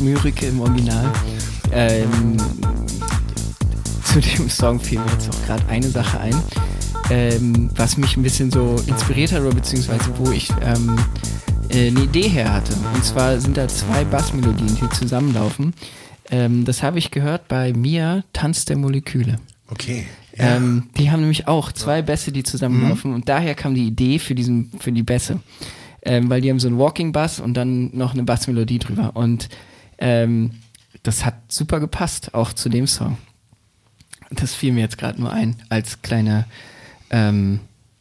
[0.05, 1.11] Mürike im Original.
[1.73, 2.37] Ähm,
[4.05, 6.35] zu dem Song fiel mir jetzt auch gerade eine Sache ein,
[7.11, 10.97] ähm, was mich ein bisschen so inspiriert hat oder beziehungsweise wo ich ähm,
[11.71, 12.75] äh, eine Idee her hatte.
[12.95, 15.75] Und zwar sind da zwei Bassmelodien, die zusammenlaufen.
[16.31, 19.39] Ähm, das habe ich gehört bei Mia, Tanz der Moleküle.
[19.71, 20.07] Okay.
[20.37, 24.35] Ähm, die haben nämlich auch zwei Bässe, die zusammenlaufen und daher kam die Idee für
[24.35, 25.41] diesen, für die Bässe.
[26.03, 29.13] Ähm, weil die haben so einen Walking Bass und dann noch eine Bassmelodie drüber.
[29.15, 29.49] Und
[29.99, 30.53] ähm,
[31.03, 33.19] das hat super gepasst, auch zu dem Song.
[34.31, 36.47] Das fiel mir jetzt gerade nur ein, als kleine,
[37.11, 37.61] ähm,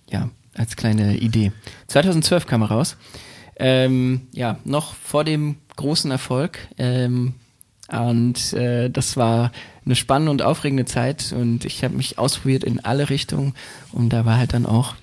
[0.09, 1.51] ja, als kleine Idee.
[1.87, 2.97] 2012 kam er raus.
[3.57, 6.59] Ähm, ja, noch vor dem großen Erfolg.
[6.77, 7.35] Ähm,
[7.89, 9.51] und äh, das war
[9.85, 13.53] eine spannende und aufregende Zeit und ich habe mich ausprobiert in alle Richtungen
[13.91, 14.95] und da war halt dann auch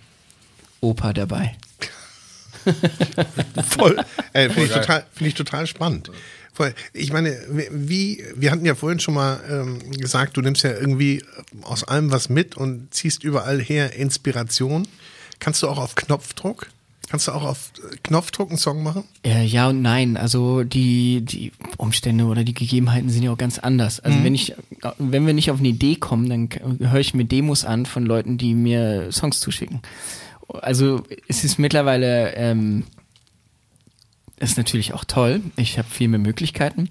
[0.80, 1.54] Opa dabei.
[3.68, 3.96] Voll.
[4.32, 6.10] Äh, Finde ich, total, find ich total spannend.
[6.52, 6.74] Voll.
[6.92, 7.36] Ich meine,
[7.70, 11.22] wie, wir hatten ja vorhin schon mal ähm, gesagt, du nimmst ja irgendwie
[11.62, 14.86] aus allem was mit und ziehst überall her Inspiration.
[15.38, 16.68] Kannst du auch auf Knopfdruck?
[17.10, 17.72] Kannst du auch auf
[18.04, 19.02] Knopfdruck einen Song machen?
[19.24, 20.16] Äh, ja und nein.
[20.16, 23.98] Also die, die Umstände oder die Gegebenheiten sind ja auch ganz anders.
[23.98, 24.54] Also wenn ich,
[24.98, 26.48] wenn wir nicht auf eine Idee kommen, dann
[26.78, 29.80] höre ich mir Demos an von Leuten, die mir Songs zuschicken.
[30.48, 32.84] Also es ist mittlerweile, ähm,
[34.40, 35.42] ist natürlich auch toll.
[35.56, 36.88] Ich habe viel mehr Möglichkeiten.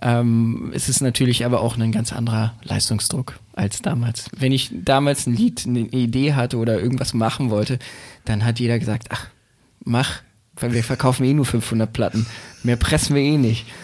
[0.00, 4.28] Ähm, es ist natürlich aber auch ein ganz anderer Leistungsdruck als damals.
[4.36, 7.78] Wenn ich damals ein Lied, eine Idee hatte oder irgendwas machen wollte,
[8.24, 9.28] dann hat jeder gesagt, ach,
[9.84, 10.22] mach,
[10.56, 12.26] weil wir verkaufen eh nur 500 Platten.
[12.62, 13.66] Mehr pressen wir eh nicht.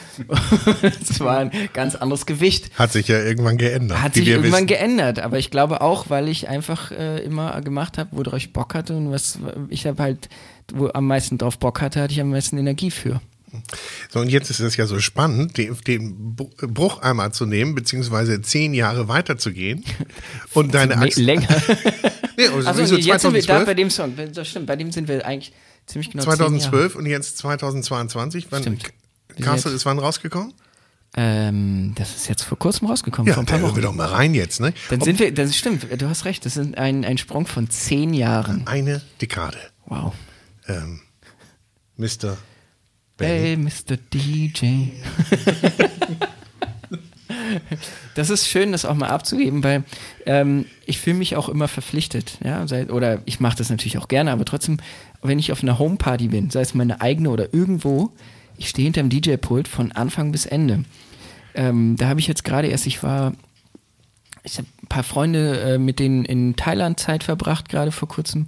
[0.83, 2.71] Das war ein ganz anderes Gewicht.
[2.77, 4.03] Hat sich ja irgendwann geändert.
[4.03, 4.67] Hat sich irgendwann wissen.
[4.67, 8.75] geändert, aber ich glaube auch, weil ich einfach äh, immer gemacht habe, worauf ich Bock
[8.75, 9.39] hatte und was
[9.69, 10.29] ich habe halt,
[10.75, 13.21] wo am meisten drauf Bock hatte, hatte ich am meisten Energie für.
[14.11, 18.43] So, und jetzt ist es ja so spannend, den, den Bruch einmal zu nehmen, beziehungsweise
[18.43, 19.85] zehn Jahre weiterzugehen
[20.53, 21.23] und deine Achse.
[21.23, 21.47] länger.
[22.37, 23.67] Nee, also Also jetzt sind wir da 2012?
[23.67, 24.13] bei dem Song.
[24.33, 25.53] Das stimmt, bei dem sind wir eigentlich
[25.89, 26.39] ziemlich genau zehn Jahre.
[26.39, 28.47] 2012 und jetzt 2022.
[28.51, 28.85] Wann, Stimmt.
[29.41, 30.53] Castle ist wann rausgekommen?
[31.17, 33.83] Ähm, das ist jetzt vor kurzem rausgekommen, Ja, vor ein paar hören wir Wochen.
[33.83, 34.75] doch mal rein jetzt, ne?
[34.91, 37.71] Dann Ob- sind wir, das stimmt, du hast recht, das ist ein, ein Sprung von
[37.71, 38.67] zehn Jahren.
[38.67, 39.57] eine Dekade.
[39.87, 40.13] Wow.
[40.67, 41.01] Ähm,
[41.97, 42.37] Mr.
[43.19, 43.97] Hey, Mr.
[44.13, 44.91] DJ.
[48.15, 49.85] das ist schön, das auch mal abzugeben, weil
[50.27, 52.39] ähm, ich fühle mich auch immer verpflichtet.
[52.45, 52.65] Ja?
[52.91, 54.79] Oder ich mache das natürlich auch gerne, aber trotzdem,
[55.23, 58.13] wenn ich auf einer Homeparty bin, sei es meine eigene oder irgendwo,
[58.57, 60.85] ich stehe hinterm DJ-Pult von Anfang bis Ende.
[61.55, 63.33] Ähm, da habe ich jetzt gerade erst, ich war,
[64.43, 68.47] ich habe ein paar Freunde äh, mit denen in Thailand Zeit verbracht, gerade vor kurzem.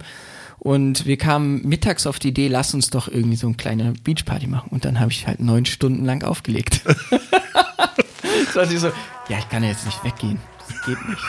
[0.59, 4.45] Und wir kamen mittags auf die Idee, lass uns doch irgendwie so eine kleine Beachparty
[4.45, 4.69] machen.
[4.69, 6.81] Und dann habe ich halt neun Stunden lang aufgelegt.
[8.53, 8.91] so, also ich so,
[9.27, 10.39] ja, ich kann ja jetzt nicht weggehen.
[10.67, 11.23] Das geht nicht.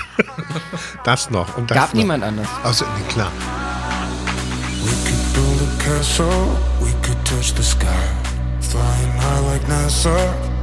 [1.05, 1.57] Das noch.
[1.57, 2.01] Und das Gab noch.
[2.01, 2.49] niemand anders.
[2.63, 3.33] Außer, nee, klar.
[5.83, 8.07] Castle, we could touch the sky.
[8.61, 10.17] Flying high like NASA,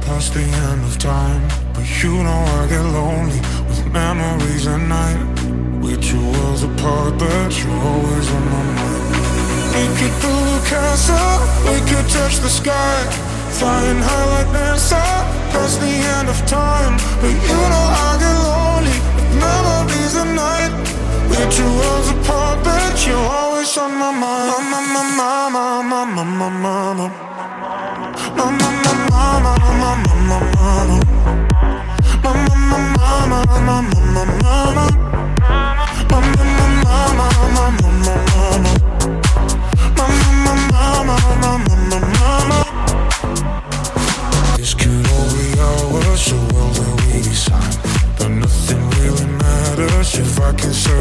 [0.06, 1.42] past the end of time.
[1.74, 5.20] But you know I get lonely with memories at night.
[5.82, 9.04] We're two worlds apart, but you're always on my mind.
[9.76, 11.32] We could build a castle,
[11.68, 12.98] we could touch the sky.
[13.58, 15.04] Flying high like NASA,
[15.52, 16.94] past the end of time.
[17.20, 19.79] But you know I get lonely with memories.
[21.40, 22.60] We're two worlds apart,
[23.06, 24.52] you're always on my mind.
[24.60, 27.08] My, my, my, my, my, my, my, my, my.
[28.36, 31.00] My, my, my, my, my, my, my, my, my.
[32.20, 35.00] My, my, my, my, my, my, my, my, my.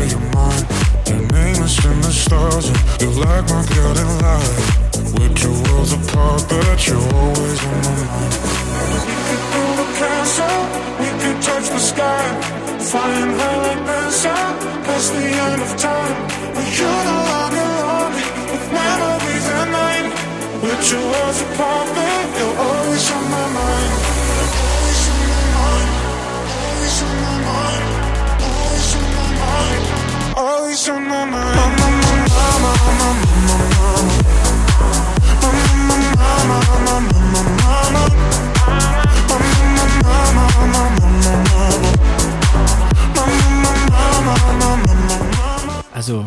[0.08, 0.66] You're mine.
[1.08, 4.80] Your name is in the stars, and you're like my guiding light.
[5.16, 8.24] We're two worlds apart, but you're always on my.
[8.96, 10.60] We could build a castle,
[11.00, 12.26] we could touch the sky.
[12.90, 16.16] Flying high like NASA, uh, past the end of time.
[16.56, 20.06] But you lonely with memories at night.
[20.64, 21.99] We're two worlds apart,
[45.94, 46.26] Also,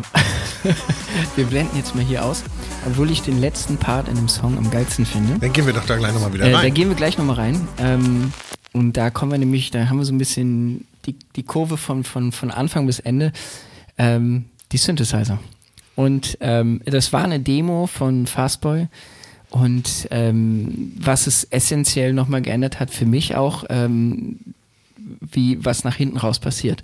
[1.35, 2.43] wir blenden jetzt mal hier aus
[2.85, 5.39] obwohl ich den letzten Part in dem Song am geilsten finde.
[5.39, 6.73] Dann gehen wir doch da gleich nochmal wieder Äh, da rein.
[6.73, 7.67] gehen wir gleich nochmal rein.
[7.77, 8.33] Ähm,
[8.71, 12.03] und da kommen wir nämlich, da haben wir so ein bisschen die, die Kurve von,
[12.03, 13.31] von, von Anfang bis Ende.
[13.97, 15.39] Ähm, die Synthesizer.
[15.95, 18.87] Und ähm, das war eine Demo von Fastboy.
[19.49, 24.39] Und ähm, was es essentiell nochmal geändert hat für mich auch, ähm,
[25.19, 26.81] wie was nach hinten raus passiert.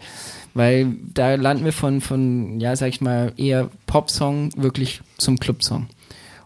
[0.54, 5.88] Weil da landen wir von, von ja, sag ich mal, eher Popsong wirklich zum Clubsong.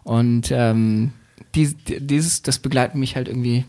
[0.02, 1.12] Und ähm,
[1.54, 3.64] dies, dieses, das begleitet mich halt irgendwie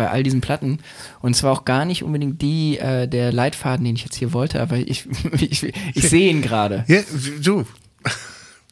[0.00, 0.78] bei all diesen Platten.
[1.20, 4.60] Und zwar auch gar nicht unbedingt die, äh, der Leitfaden, den ich jetzt hier wollte,
[4.60, 5.06] aber ich,
[5.40, 5.62] ich,
[5.94, 6.84] ich sehe ihn gerade.
[6.88, 7.00] Ja,
[7.42, 7.66] du.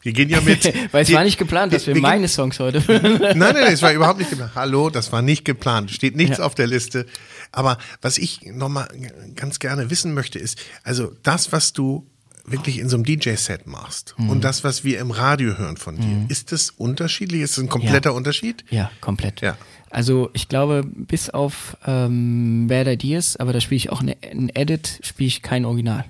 [0.02, 0.64] Wir gehen ja mit.
[0.92, 2.82] Weil es Wir- war nicht geplant, dass wir, wir meine Songs heute.
[2.86, 4.52] Nein, nein, nein, es war überhaupt nicht geplant.
[4.54, 5.90] Hallo, das war nicht geplant.
[5.90, 6.44] Steht nichts Ja.
[6.44, 7.04] auf der Liste.
[7.52, 8.88] Aber was ich nochmal
[9.34, 12.06] ganz gerne wissen möchte, ist, also das, was du
[12.46, 14.30] wirklich in so einem DJ-Set machst Mhm.
[14.30, 17.42] und das, was wir im Radio hören von dir, ist das unterschiedlich?
[17.42, 18.64] Ist das ein kompletter Unterschied?
[18.70, 19.42] Ja, komplett.
[19.42, 19.58] Ja.
[19.90, 25.00] Also ich glaube, bis auf ähm, Bad Ideas, aber da spiele ich auch ein Edit,
[25.02, 26.04] spiele ich kein Original.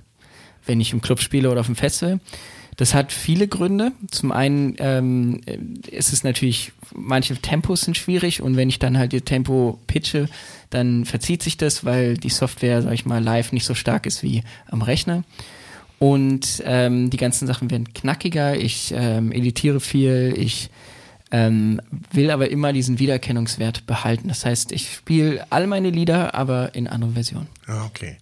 [0.66, 2.20] Wenn ich im Club spiele oder auf dem Festival.
[2.76, 3.90] Das hat viele Gründe.
[4.08, 5.58] Zum einen ähm, äh,
[5.90, 10.28] ist es natürlich, manche Tempos sind schwierig und wenn ich dann halt ihr Tempo pitche,
[10.70, 14.22] dann verzieht sich das, weil die Software, sag ich mal, live nicht so stark ist
[14.22, 15.24] wie am Rechner.
[15.98, 20.70] Und ähm, die ganzen Sachen werden knackiger, ich ähm, editiere viel, ich
[21.30, 21.80] ähm,
[22.12, 24.28] will aber immer diesen Wiedererkennungswert behalten.
[24.28, 27.48] Das heißt, ich spiele all meine Lieder, aber in anderen Versionen.
[27.66, 28.16] Ah, okay.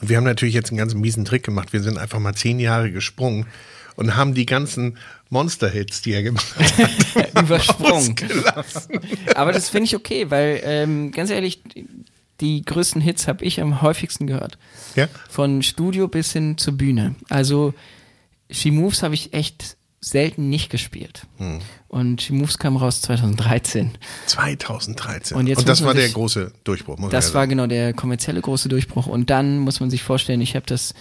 [0.00, 1.72] Und wir haben natürlich jetzt einen ganz miesen Trick gemacht.
[1.72, 3.46] Wir sind einfach mal zehn Jahre gesprungen
[3.96, 4.96] und haben die ganzen
[5.30, 8.14] Monster-Hits, die er gemacht hat, Übersprungen.
[9.34, 11.62] Aber das finde ich okay, weil ähm, ganz ehrlich,
[12.40, 14.58] die größten Hits habe ich am häufigsten gehört.
[14.94, 15.08] Ja?
[15.28, 17.16] Von Studio bis hin zur Bühne.
[17.28, 17.74] Also
[18.50, 21.26] She Moves habe ich echt selten nicht gespielt.
[21.38, 21.58] Hm.
[21.88, 23.92] Und She Moves kam raus 2013.
[24.26, 25.36] 2013.
[25.36, 26.98] Und jetzt das war der sich- große Durchbruch.
[26.98, 29.06] Muss Das ja war genau der kommerzielle große Durchbruch.
[29.06, 30.94] Und dann muss man sich vorstellen, ich habe das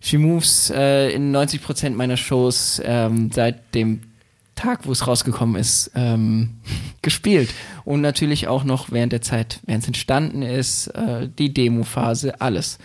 [0.00, 4.02] She Moves äh, in 90 Prozent meiner Shows ähm, seit dem
[4.54, 6.58] Tag, wo es rausgekommen ist, ähm,
[7.02, 7.50] gespielt.
[7.84, 12.78] Und natürlich auch noch während der Zeit, während es entstanden ist, äh, die Demo-Phase, alles.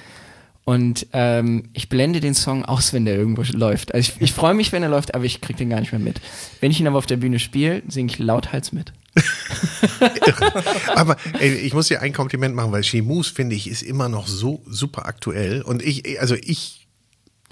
[0.66, 3.94] Und ähm, ich blende den Song aus, wenn der irgendwo läuft.
[3.94, 6.00] Also ich, ich freue mich, wenn er läuft, aber ich krieg den gar nicht mehr
[6.00, 6.22] mit.
[6.62, 8.94] Wenn ich ihn aber auf der Bühne spiele, singe ich lauthals mit.
[10.96, 14.10] Aber ey, ich muss dir ein Kompliment machen, weil She Moves, finde ich, ist immer
[14.10, 15.62] noch so super aktuell.
[15.62, 16.88] Und ich, also ich,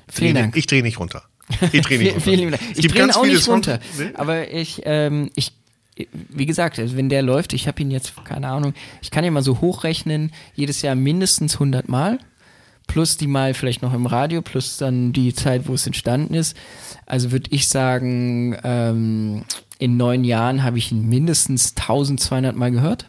[0.09, 0.57] Vielen dreh- Dank.
[0.57, 1.23] ich drehe nicht runter.
[1.71, 2.57] Ich drehe nicht Vielen, runter.
[2.57, 2.71] vielen.
[2.73, 3.79] Es Ich drehe ihn auch nicht Songs- runter.
[3.97, 4.09] Nee?
[4.15, 5.51] Aber ich, ähm, ich,
[6.29, 9.31] wie gesagt, also wenn der läuft, ich habe ihn jetzt, keine Ahnung, ich kann ja
[9.31, 12.19] mal so hochrechnen, jedes Jahr mindestens 100 Mal.
[12.91, 16.57] Plus die Mal vielleicht noch im Radio, plus dann die Zeit, wo es entstanden ist.
[17.05, 19.43] Also würde ich sagen, ähm,
[19.79, 23.05] in neun Jahren habe ich ihn mindestens 1200 Mal gehört.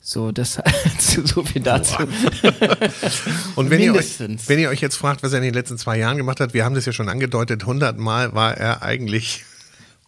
[0.00, 0.60] So, das
[0.98, 1.96] so viel dazu.
[3.56, 5.98] Und wenn ihr, euch, wenn ihr euch jetzt fragt, was er in den letzten zwei
[5.98, 9.44] Jahren gemacht hat, wir haben das ja schon angedeutet, 100 Mal war er eigentlich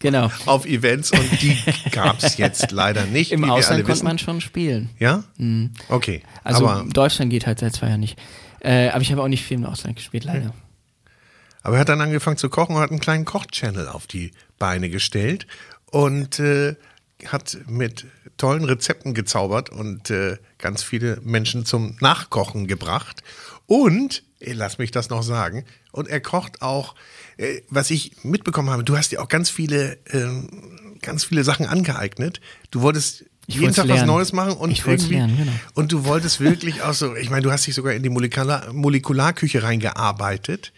[0.00, 0.30] Genau.
[0.46, 1.56] auf Events und die
[1.90, 4.90] gab es jetzt leider nicht, Im Ausland konnte man schon spielen.
[4.98, 5.24] ja?
[5.88, 6.22] Okay.
[6.44, 8.18] Also aber, Deutschland geht halt seit zwei Jahren nicht.
[8.60, 10.52] Äh, aber ich habe auch nicht viel im Ausland gespielt, leider.
[11.62, 14.90] aber er hat dann angefangen zu kochen und hat einen kleinen Kochchannel auf die Beine
[14.90, 15.46] gestellt
[15.90, 16.76] und äh,
[17.26, 18.06] hat mit
[18.36, 23.22] tollen Rezepten gezaubert und äh, ganz viele Menschen zum Nachkochen gebracht.
[23.66, 26.94] Und, eh, lass mich das noch sagen, und er kocht auch,
[27.36, 31.66] äh, was ich mitbekommen habe, du hast dir auch ganz viele, ähm, ganz viele Sachen
[31.66, 32.40] angeeignet.
[32.70, 34.08] Du wolltest Ich jeden Tag was lernen.
[34.08, 35.52] Neues machen und Ich irgendwie, lernen, genau.
[35.74, 38.70] und du wolltest wirklich auch so, ich meine, du hast dich sogar in die Molekular,
[38.74, 40.72] Molekularküche reingearbeitet.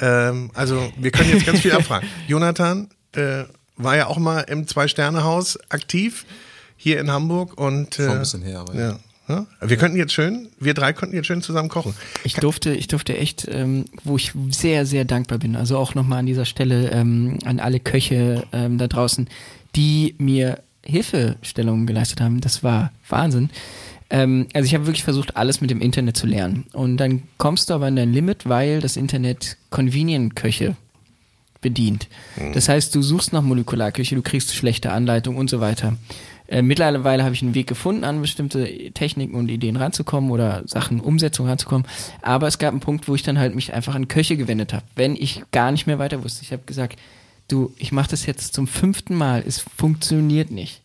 [0.00, 2.08] Ähm, also wir können jetzt ganz viel abfragen.
[2.26, 3.44] Jonathan äh,
[3.76, 6.24] war ja auch mal im Zwei-Sterne-Haus aktiv
[6.78, 8.98] hier in Hamburg und äh, Schon ein bisschen her, aber ja.
[9.28, 9.46] Ja.
[9.60, 11.94] Wir könnten jetzt schön, wir drei könnten jetzt schön zusammen kochen.
[12.24, 15.54] Ich durfte, ich durfte echt, ähm, wo ich sehr, sehr dankbar bin.
[15.54, 19.28] Also auch nochmal an dieser Stelle ähm, an alle Köche ähm, da draußen,
[19.76, 20.58] die mir
[20.90, 22.40] Hilfestellungen geleistet haben.
[22.40, 23.50] Das war Wahnsinn.
[24.10, 26.66] Ähm, also ich habe wirklich versucht, alles mit dem Internet zu lernen.
[26.72, 30.76] Und dann kommst du aber an dein Limit, weil das Internet Convenient-Köche
[31.60, 32.08] bedient.
[32.54, 35.96] Das heißt, du suchst nach Molekularküche, du kriegst schlechte Anleitungen und so weiter.
[36.50, 41.00] Äh, mittlerweile habe ich einen Weg gefunden, an bestimmte Techniken und Ideen ranzukommen oder Sachen,
[41.00, 41.86] Umsetzung ranzukommen.
[42.22, 44.84] Aber es gab einen Punkt, wo ich dann halt mich einfach an Köche gewendet habe,
[44.96, 46.42] wenn ich gar nicht mehr weiter wusste.
[46.42, 46.98] Ich habe gesagt,
[47.52, 50.80] du, ich mache das jetzt zum fünften Mal, es funktioniert nicht.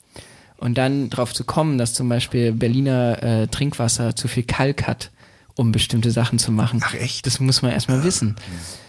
[0.57, 5.11] Und dann drauf zu kommen, dass zum Beispiel Berliner äh, Trinkwasser zu viel Kalk hat,
[5.55, 6.81] um bestimmte Sachen zu machen.
[6.83, 7.25] Ach, echt?
[7.25, 8.35] Das muss man erstmal wissen.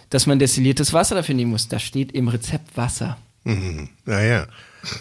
[0.09, 1.67] Dass man destilliertes Wasser dafür nehmen muss.
[1.67, 3.17] Da steht im Rezept Wasser.
[4.05, 4.47] Ja, ja.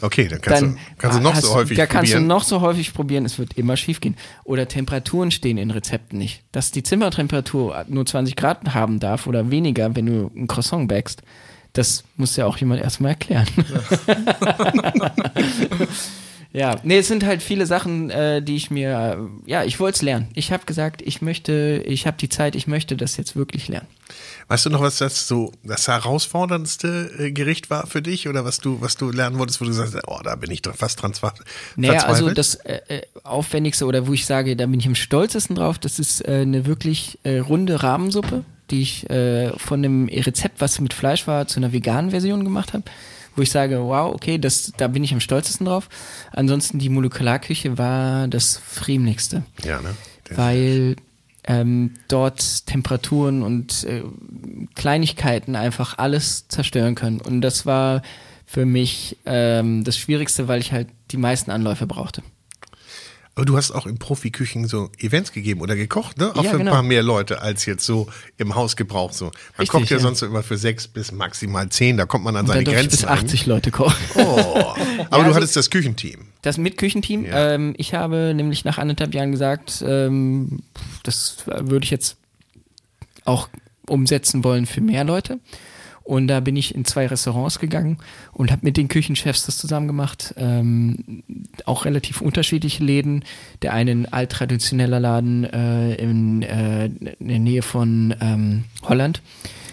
[0.01, 2.27] Okay, dann kannst, dann du, kannst du noch so häufig Da kannst du probieren.
[2.27, 4.17] noch so häufig probieren, es wird immer schief gehen.
[4.45, 6.43] Oder Temperaturen stehen in Rezepten nicht.
[6.53, 11.23] Dass die Zimmertemperatur nur 20 Grad haben darf oder weniger, wenn du ein Croissant backst,
[11.77, 13.47] das muss ja auch jemand erstmal erklären.
[16.53, 19.97] Ja, nee, es sind halt viele Sachen, äh, die ich mir, äh, ja, ich wollte
[19.97, 20.29] es lernen.
[20.33, 23.87] Ich habe gesagt, ich möchte, ich habe die Zeit, ich möchte das jetzt wirklich lernen.
[24.49, 28.59] Weißt du noch, was das so das herausforderndste äh, Gericht war für dich oder was
[28.59, 31.13] du was du lernen wolltest, wo du sagst, oh, da bin ich doch fast dran
[31.13, 31.35] zwa-
[31.75, 35.57] Naja, also das äh, äh, Aufwendigste oder wo ich sage, da bin ich am stolzesten
[35.57, 40.61] drauf, das ist äh, eine wirklich äh, runde Rahmensuppe, die ich äh, von einem Rezept,
[40.61, 42.85] was mit Fleisch war, zu einer veganen Version gemacht habe.
[43.35, 45.89] Wo ich sage, wow, okay, das, da bin ich am stolzesten drauf.
[46.33, 49.43] Ansonsten die Molekularküche war das Friemlichste.
[49.65, 49.95] ja, ne?
[50.31, 50.97] Der- weil
[51.49, 54.03] ähm, dort Temperaturen und äh,
[54.75, 57.21] Kleinigkeiten einfach alles zerstören können.
[57.21, 58.03] Und das war
[58.47, 62.23] für mich ähm, das Schwierigste, weil ich halt die meisten Anläufe brauchte.
[63.37, 66.35] Aber du hast auch in Profiküchen so Events gegeben oder gekocht, ne?
[66.35, 66.71] Auch Ja, für genau.
[66.71, 68.09] ein paar mehr Leute als jetzt so
[68.39, 69.27] im Hausgebrauch so.
[69.27, 70.03] Man Richtig, kocht ja, ja.
[70.03, 72.81] sonst so immer für sechs bis maximal zehn, da kommt man an seine dann durfte
[72.95, 73.07] ich Grenzen.
[73.07, 73.95] bis 80 Leute kochen.
[74.15, 74.21] Oh.
[74.25, 74.75] Aber
[75.11, 76.29] du also- hattest das Küchenteam.
[76.41, 77.27] Das mit Küchenteam.
[77.27, 77.53] Ja.
[77.55, 80.61] Ähm, ich habe nämlich nach anderthalb Jahren gesagt, ähm,
[81.03, 82.17] das würde ich jetzt
[83.27, 83.51] auch
[83.87, 85.41] umsetzen wollen für mehr Leute.
[86.07, 87.99] Und da bin ich in zwei Restaurants gegangen
[88.33, 90.35] und habe mit den Küchenchefs das zusammen gemacht.
[90.37, 91.25] Ähm,
[91.65, 93.25] auch relativ unterschiedliche Läden.
[93.63, 99.21] Der eine ein alttraditioneller Laden äh, in, äh, in der Nähe von ähm, Holland,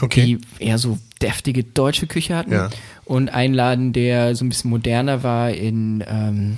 [0.01, 0.25] Okay.
[0.25, 2.51] die eher so deftige deutsche Küche hatten.
[2.51, 2.71] Ja.
[3.05, 6.57] Und ein Laden, der so ein bisschen moderner war in ähm,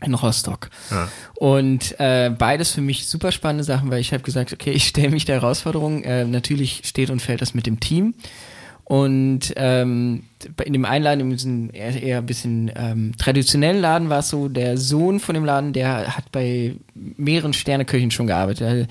[0.00, 0.70] in Rostock.
[0.90, 1.08] Ja.
[1.34, 5.10] Und äh, beides für mich super spannende Sachen, weil ich habe gesagt, okay, ich stelle
[5.10, 6.02] mich der Herausforderung.
[6.02, 8.14] Äh, natürlich steht und fällt das mit dem Team.
[8.88, 10.22] Und ähm,
[10.64, 14.28] in dem einen Laden, in diesem eher, eher ein bisschen ähm, traditionellen Laden, war es
[14.28, 18.88] so, der Sohn von dem Laden, der hat bei mehreren Sterneküchen schon gearbeitet.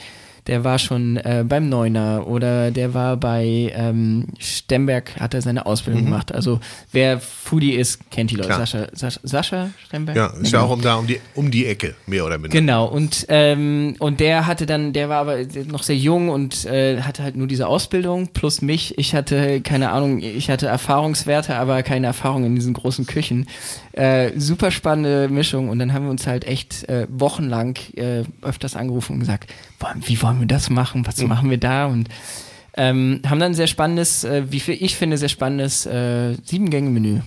[0.47, 5.65] Der, war schon äh, beim Neuner oder der war bei ähm, Stemberg, hat er seine
[5.65, 6.33] Ausbildung gemacht.
[6.33, 6.59] Also
[6.91, 8.53] wer Foodie ist, kennt die Leute.
[8.53, 10.15] Sascha, Sascha, Sascha Stemberg?
[10.15, 12.49] Ja, ist ja auch um da um die um die Ecke, mehr oder minder.
[12.49, 15.37] Genau, und, ähm, und der hatte dann, der war aber
[15.67, 18.97] noch sehr jung und äh, hatte halt nur diese Ausbildung plus mich.
[18.97, 23.47] Ich hatte, keine Ahnung, ich hatte Erfahrungswerte, aber keine Erfahrung in diesen großen Küchen.
[23.93, 28.75] Äh, super spannende Mischung und dann haben wir uns halt echt äh, wochenlang äh, öfters
[28.75, 29.49] angerufen und gesagt,
[30.01, 32.09] wie wollen wir das machen, was machen wir da und
[32.77, 37.21] ähm, haben dann ein sehr spannendes, äh, wie ich finde, sehr spannendes äh, Sieben-Gänge-Menü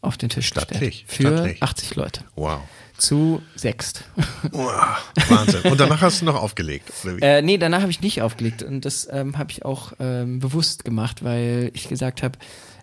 [0.00, 1.32] auf den Tisch Stattlich, gestellt.
[1.32, 1.62] Für stattlich.
[1.62, 2.20] 80 Leute.
[2.34, 2.60] Wow.
[2.96, 4.04] Zu sechst.
[4.52, 4.96] Wow.
[5.28, 5.70] Wahnsinn.
[5.70, 7.20] Und danach hast du noch aufgelegt, oder?
[7.20, 10.84] Äh, nee, danach habe ich nicht aufgelegt und das ähm, habe ich auch ähm, bewusst
[10.84, 12.38] gemacht, weil ich gesagt habe,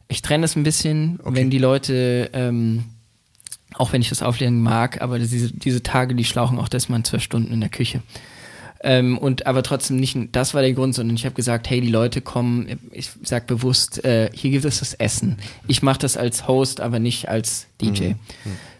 [0.07, 2.83] ich trenne es ein bisschen, wenn die Leute, ähm,
[3.73, 7.01] auch wenn ich das auflegen mag, aber diese, diese Tage, die schlauchen auch das mal
[7.01, 8.03] zwölf Stunden in der Küche.
[8.83, 11.87] Ähm, und aber trotzdem nicht, das war der Grund, sondern ich habe gesagt, hey, die
[11.89, 15.37] Leute kommen, ich sag bewusst, äh, hier gibt es das Essen.
[15.67, 18.11] Ich mache das als Host, aber nicht als DJ.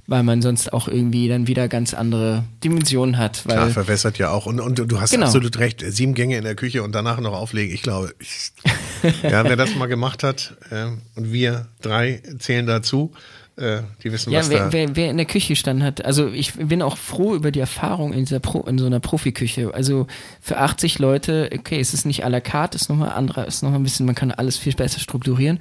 [0.05, 3.43] Weil man sonst auch irgendwie dann wieder ganz andere Dimensionen hat.
[3.45, 4.45] Klar, verwässert ja auch.
[4.45, 5.27] Und, und du hast Genau.
[5.27, 5.81] absolut recht.
[5.87, 7.73] Sieben Gänge in der Küche und danach noch auflegen.
[7.73, 8.51] Ich glaube, ich,
[9.23, 13.13] ja, wer das mal gemacht hat, ähm, und wir drei zählen dazu,
[13.57, 14.73] äh, die wissen, Ja, was wer, da.
[14.73, 18.13] wer, wer in der Küche stand hat, also ich bin auch froh über die Erfahrung
[18.13, 19.73] in dieser Pro, in so einer Profiküche.
[19.73, 20.07] Also
[20.41, 23.79] für 80 Leute, okay, es ist nicht à la carte, ist nochmal anderer, ist nochmal
[23.79, 25.59] ein bisschen, man kann alles viel besser strukturieren.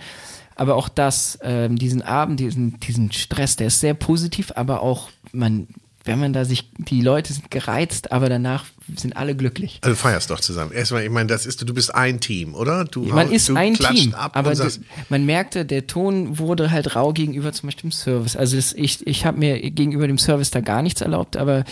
[0.54, 5.08] Aber auch das, ähm, diesen Abend, diesen, diesen Stress, der ist sehr positiv, aber auch
[5.32, 5.66] man,
[6.04, 8.64] wenn man da sich, die Leute sind gereizt, aber danach
[8.96, 9.78] sind alle glücklich.
[9.82, 10.72] Also feierst doch zusammen.
[10.72, 12.84] Erstmal, ich meine, das ist, du bist ein Team, oder?
[12.84, 16.38] Du, Man ist du ein Team, ab aber und sagst, d- man merkte, der Ton
[16.38, 18.36] wurde halt rau gegenüber zum Beispiel dem Service.
[18.36, 21.64] Also das, ich, ich habe mir gegenüber dem Service da gar nichts erlaubt, aber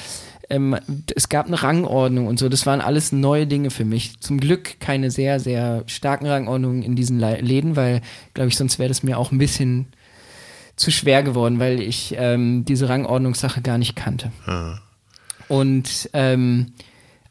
[0.49, 0.77] ähm,
[1.15, 2.49] es gab eine Rangordnung und so.
[2.49, 4.19] Das waren alles neue Dinge für mich.
[4.21, 8.01] Zum Glück keine sehr, sehr starken Rangordnungen in diesen Läden, weil,
[8.35, 9.87] glaube ich, sonst wäre das mir auch ein bisschen
[10.77, 14.33] zu schwer geworden, weil ich ähm, diese Rangordnungssache gar nicht kannte.
[15.49, 16.73] Und ähm,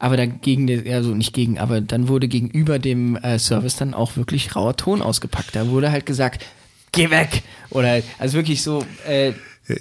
[0.00, 4.56] aber dagegen, also nicht gegen, aber dann wurde gegenüber dem äh, Service dann auch wirklich
[4.56, 5.54] rauer Ton ausgepackt.
[5.54, 6.44] Da wurde halt gesagt,
[6.92, 7.42] geh weg!
[7.70, 9.32] Oder also wirklich so, äh,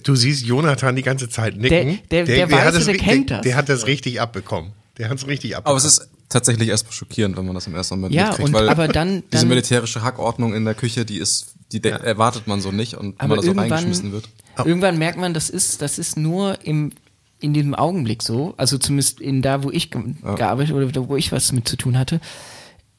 [0.03, 1.99] du siehst Jonathan die ganze Zeit nicken.
[2.11, 3.43] Der- der- der weiß hat es, das der kennt der, das.
[3.45, 4.71] Der hat das richtig abbekommen.
[4.99, 5.79] Der hat es richtig abbekommen.
[5.79, 8.53] Aber es ist tatsächlich erstmal schockierend, wenn man das im ersten Moment Ja, mitkriegt, und
[8.53, 12.45] weil aber dann- diese dann- militärische Hackordnung in der Küche, die ist, die de- erwartet
[12.45, 14.27] man so nicht und wenn man da so irgendwann, reingeschmissen wird.
[14.65, 16.91] irgendwann merkt man, das ist, das ist nur im
[17.39, 20.01] in diesem Augenblick so, also zumindest in da, wo ich ge
[20.35, 22.19] gearbeitet oder da, wo ich was mit zu tun hatte.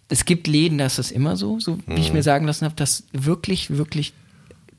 [0.09, 1.99] Es gibt Läden, da ist das immer so, so wie Mhm.
[1.99, 4.13] ich mir sagen lassen habe, dass wirklich, wirklich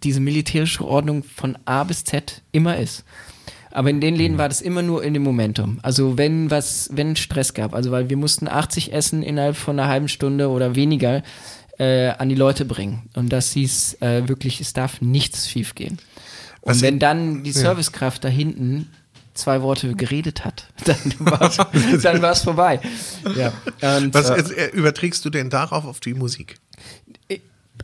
[0.03, 3.03] diese militärische Ordnung von A bis Z immer ist.
[3.69, 4.19] Aber in den Mhm.
[4.19, 5.79] Läden war das immer nur in dem Momentum.
[5.83, 9.87] Also wenn was, wenn Stress gab, also weil wir mussten 80 Essen innerhalb von einer
[9.87, 11.23] halben Stunde oder weniger
[11.79, 13.03] äh, an die Leute bringen.
[13.15, 15.99] Und das hieß äh, wirklich, es darf nichts schiefgehen.
[16.61, 18.89] Und Was wenn dann die Servicekraft da hinten
[19.41, 20.97] zwei Worte geredet hat, dann
[22.01, 22.79] dann war's vorbei.
[23.35, 23.53] Ja.
[23.97, 26.55] Und, Was äh, äh, überträgst du denn darauf auf die Musik?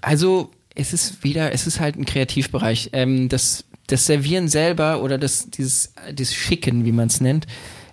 [0.01, 2.91] also es ist wieder, es ist halt ein Kreativbereich.
[2.93, 7.47] Ähm, das, das Servieren selber oder das, dieses, das Schicken, wie man es nennt,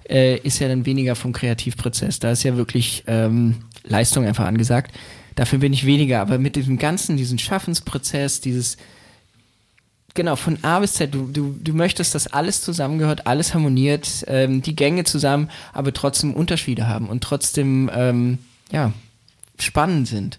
[0.09, 2.19] äh, ist ja dann weniger vom Kreativprozess.
[2.19, 4.95] Da ist ja wirklich ähm, Leistung einfach angesagt.
[5.35, 8.77] Dafür bin ich weniger, aber mit diesem ganzen, diesen Schaffensprozess, dieses
[10.15, 11.13] Genau, von A bis Z.
[11.13, 16.35] Du, du, du möchtest, dass alles zusammengehört, alles harmoniert, ähm, die Gänge zusammen, aber trotzdem
[16.35, 18.39] Unterschiede haben und trotzdem, ähm,
[18.71, 18.93] ja,
[19.59, 20.39] spannend sind.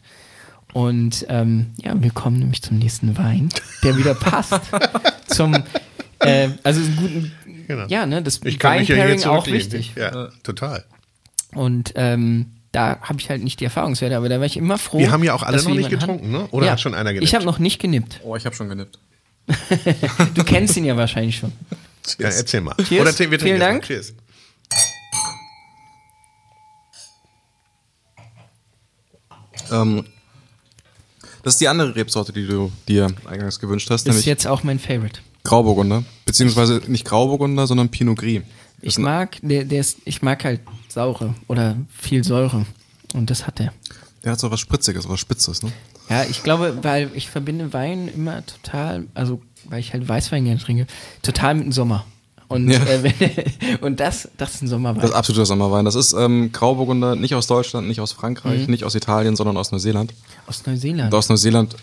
[0.73, 3.49] Und ähm, ja, wir kommen nämlich zum nächsten Wein,
[3.83, 4.59] der wieder passt
[5.27, 5.55] zum,
[6.19, 7.31] äh, also einen guten,
[7.67, 7.85] Genau.
[7.87, 9.93] ja, ne, das Ich kann mich ja hier Weinpairing auch wichtig.
[9.95, 10.83] Ja, total.
[11.53, 14.99] Und ähm, da habe ich halt nicht die Erfahrungswerte, aber da war ich immer froh.
[14.99, 16.43] Wir haben ja auch alle noch nicht getrunken, hatten.
[16.43, 16.47] ne?
[16.51, 16.71] Oder ja.
[16.73, 17.27] hat schon einer genippt?
[17.27, 18.19] Ich habe noch nicht genippt.
[18.23, 18.99] Oh, ich habe schon genippt.
[20.33, 21.51] Du kennst ihn ja wahrscheinlich schon.
[22.19, 22.75] Ja, erzähl mal.
[22.75, 23.01] Cheers.
[23.01, 23.59] Oder wir Vielen jetzt mal.
[23.59, 23.83] Dank.
[23.83, 24.13] Cheers.
[29.71, 30.05] Ähm,
[31.43, 34.63] das ist die andere Rebsorte, die du dir eingangs gewünscht hast, Ist nämlich jetzt auch
[34.63, 35.19] mein Favorite.
[35.43, 36.03] Grauburgunder.
[36.25, 38.41] Beziehungsweise nicht Grauburgunder, sondern Pinot Gris.
[38.81, 42.65] Das Ich mag, der, der ist, ich mag halt saure oder viel Säure.
[43.13, 43.73] Und das hat er.
[44.23, 45.71] Der hat so was Spritziges, was Spitzes, ne?
[46.09, 50.59] Ja, ich glaube, weil ich verbinde Wein immer total, also weil ich halt Weißwein gerne
[50.59, 50.85] trinke,
[51.23, 52.05] total mit dem Sommer.
[52.47, 52.77] Und, Ja.
[52.83, 55.01] äh, wenn, und das, das ist ein Sommerwein.
[55.01, 55.83] Das ist absoluter Sommerwein.
[55.85, 58.19] Das ist ähm, Grauburgunder, nicht aus Deutschland, nicht aus Mhm.
[58.19, 60.13] Frankreich, nicht aus Italien, sondern aus Neuseeland.
[60.45, 61.11] Aus Neuseeland.
[61.11, 61.75] Und aus Neuseeland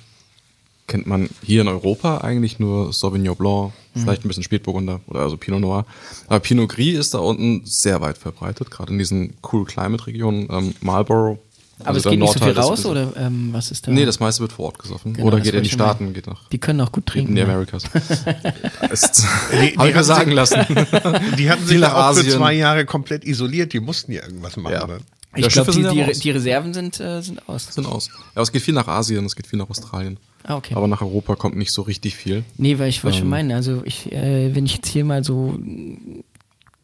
[0.87, 4.01] kennt man hier in Europa eigentlich nur Sauvignon Blanc, Mhm.
[4.01, 5.85] vielleicht ein bisschen Spätburgunder oder also Pinot Noir.
[6.29, 10.47] Aber Pinot Gris ist da unten sehr weit verbreitet, gerade in diesen Cool Climate Regionen,
[10.51, 11.39] ähm, Marlborough.
[11.83, 13.91] Aber also es geht nicht so viel Nordteil ist- raus, oder ähm, was ist da?
[13.91, 15.13] Nee, das meiste wird vor Ort gesoffen.
[15.15, 15.71] Genau, oder geht in die.
[15.71, 17.35] Staaten, geht nach Die können auch gut in trinken.
[17.35, 17.47] die ja.
[17.47, 17.85] Americas.
[18.91, 20.65] ist, Die- hab ich mir hatten sagen sich- lassen.
[21.39, 22.31] Die hatten sich auch für Asien.
[22.31, 23.73] zwei Jahre komplett isoliert.
[23.73, 24.73] Die mussten ja irgendwas machen.
[24.73, 24.87] Ja.
[24.87, 24.99] ne?
[25.35, 27.67] Ich glaube, die, die, die Reserven sind, äh, sind aus.
[27.73, 28.09] sind aus.
[28.09, 30.19] Ja, aber es geht viel nach Asien, es geht viel nach Australien.
[30.45, 30.75] Ah, okay.
[30.75, 32.45] Aber nach Europa kommt nicht so richtig viel.
[32.59, 33.31] Nee, weil ich wollte schon Ähm.
[33.31, 35.59] meinen, also ich, äh, wenn ich jetzt hier mal so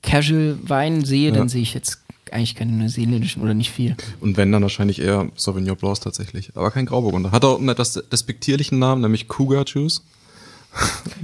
[0.03, 1.49] Casual Wein sehe, dann Ja.
[1.49, 2.01] sehe ich jetzt
[2.33, 3.97] eigentlich keine neuseeländischen oder nicht viel.
[4.21, 6.51] Und wenn, dann wahrscheinlich eher Sauvignon Blancs tatsächlich.
[6.55, 7.31] Aber kein Grauburgunder.
[7.33, 10.03] Hat auch einen etwas despektierlichen Namen, nämlich Cougar Juice.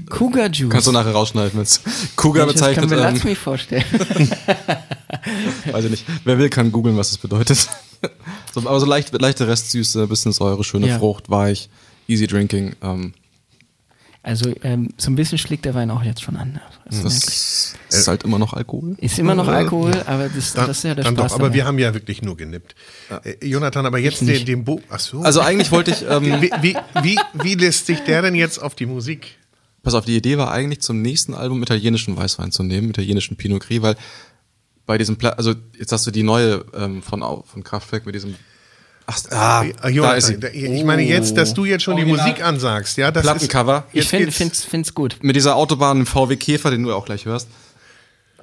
[0.08, 0.70] Cougar Juice.
[0.70, 1.66] Kannst du nachher rausschneiden, wenn
[2.16, 2.90] Cougar Mensch, das bezeichnet.
[2.90, 3.84] kann mir Ähm, vorstellen.
[5.70, 6.06] weiß ich nicht.
[6.24, 7.68] Wer will, kann googeln, was es bedeutet.
[8.52, 10.98] so, aber so leicht, leichte Restsüße, bisschen Säure, schöne Ja.
[10.98, 11.68] Frucht, weich,
[12.08, 12.74] easy drinking.
[12.82, 13.12] Ähm,
[14.24, 16.60] Also ähm, so ein bisschen schlägt der Wein auch jetzt schon an.
[16.86, 17.24] Das merke ich.
[17.24, 18.96] das ist halt immer noch Alkohol.
[18.98, 21.44] ist immer noch Alkohol, aber das, Dann, das ist ja der dann Spaß doch, aber
[21.48, 21.56] dabei.
[21.56, 22.74] wir haben ja wirklich nur genippt.
[23.22, 24.80] Äh, Jonathan, aber jetzt den, den Bo.
[24.88, 25.20] Ach so.
[25.20, 28.74] Also eigentlich wollte ich, ähm, wie, wie, wie, wie lässt sich der denn jetzt auf
[28.74, 29.36] die Musik?
[29.84, 33.62] pass auf, die Idee war eigentlich zum nächsten Album italienischen Weißwein zu nehmen, italienischen Pinot
[33.62, 33.96] Gris, weil
[34.86, 38.34] bei diesem, Pla also jetzt hast du die neue ähm, von, von Kraftwerk mit diesem,
[39.06, 40.46] ach, ah, Äh, da Jonathan, ist sie.
[40.66, 42.28] ich meine jetzt, dass du jetzt schon die Original.
[42.28, 43.84] Musik ansagst, ja, das Plattencover.
[43.92, 45.16] Ist, ich finde find's, find's gut.
[45.22, 47.48] mit dieser Autobahn im VW Käfer, den du auch gleich hörst,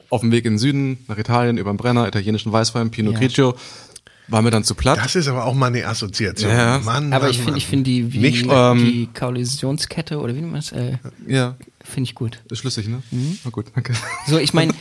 [0.09, 3.19] auf dem Weg in den Süden, nach Italien, über den Brenner, italienischen Weißwein, Pinot Ja.
[3.19, 3.55] Grigio,
[4.27, 4.97] war mir dann zu platt.
[5.03, 6.51] Das ist aber auch mal eine Assoziation.
[6.51, 6.79] Ja.
[6.79, 10.39] Mann, Aber Mann, ich finde ich find die, wie, Nicht Ähm, die Koalitionskette oder wie
[10.41, 10.97] nennt man das, äh,
[11.27, 12.39] ja, finde ich gut.
[12.49, 13.01] ist schlüssig, ne?
[13.11, 13.39] Mhm.
[13.43, 13.93] Na gut, danke.
[14.27, 14.73] So, ich meine,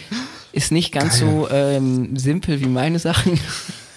[0.53, 3.39] ist nicht ganz so ähm, simpel wie meine Sachen,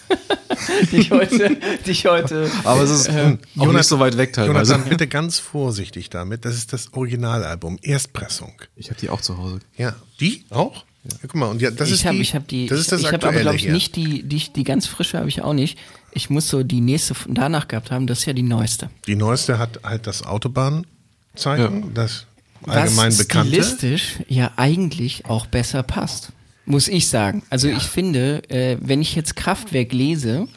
[0.91, 2.49] die ich heute, die ich heute.
[2.63, 4.73] Aber es ist äh, auch nicht so weit weg teilweise.
[4.73, 6.45] Jonathan, bitte ganz vorsichtig damit.
[6.45, 8.53] Das ist das Originalalbum, Erstpressung.
[8.75, 9.59] Ich habe die auch zu Hause.
[9.77, 10.85] Ja, die auch?
[11.05, 12.91] Ja, guck mal, und ja, das ich ist habe die, ich hab die, das ist
[12.93, 13.73] das ich habe aber glaube ich hier.
[13.73, 15.77] nicht die, die, die ganz frische habe ich auch nicht.
[16.11, 18.89] Ich muss so die nächste danach gehabt haben, das ist ja die neueste.
[19.05, 22.25] Die neueste hat halt das Autobahnzeichen, das
[22.65, 23.49] allgemein was bekannte.
[23.49, 26.31] stilistisch ja eigentlich auch besser passt,
[26.65, 27.43] muss ich sagen.
[27.49, 30.47] Also ich finde, äh, wenn ich jetzt Kraftwerk lese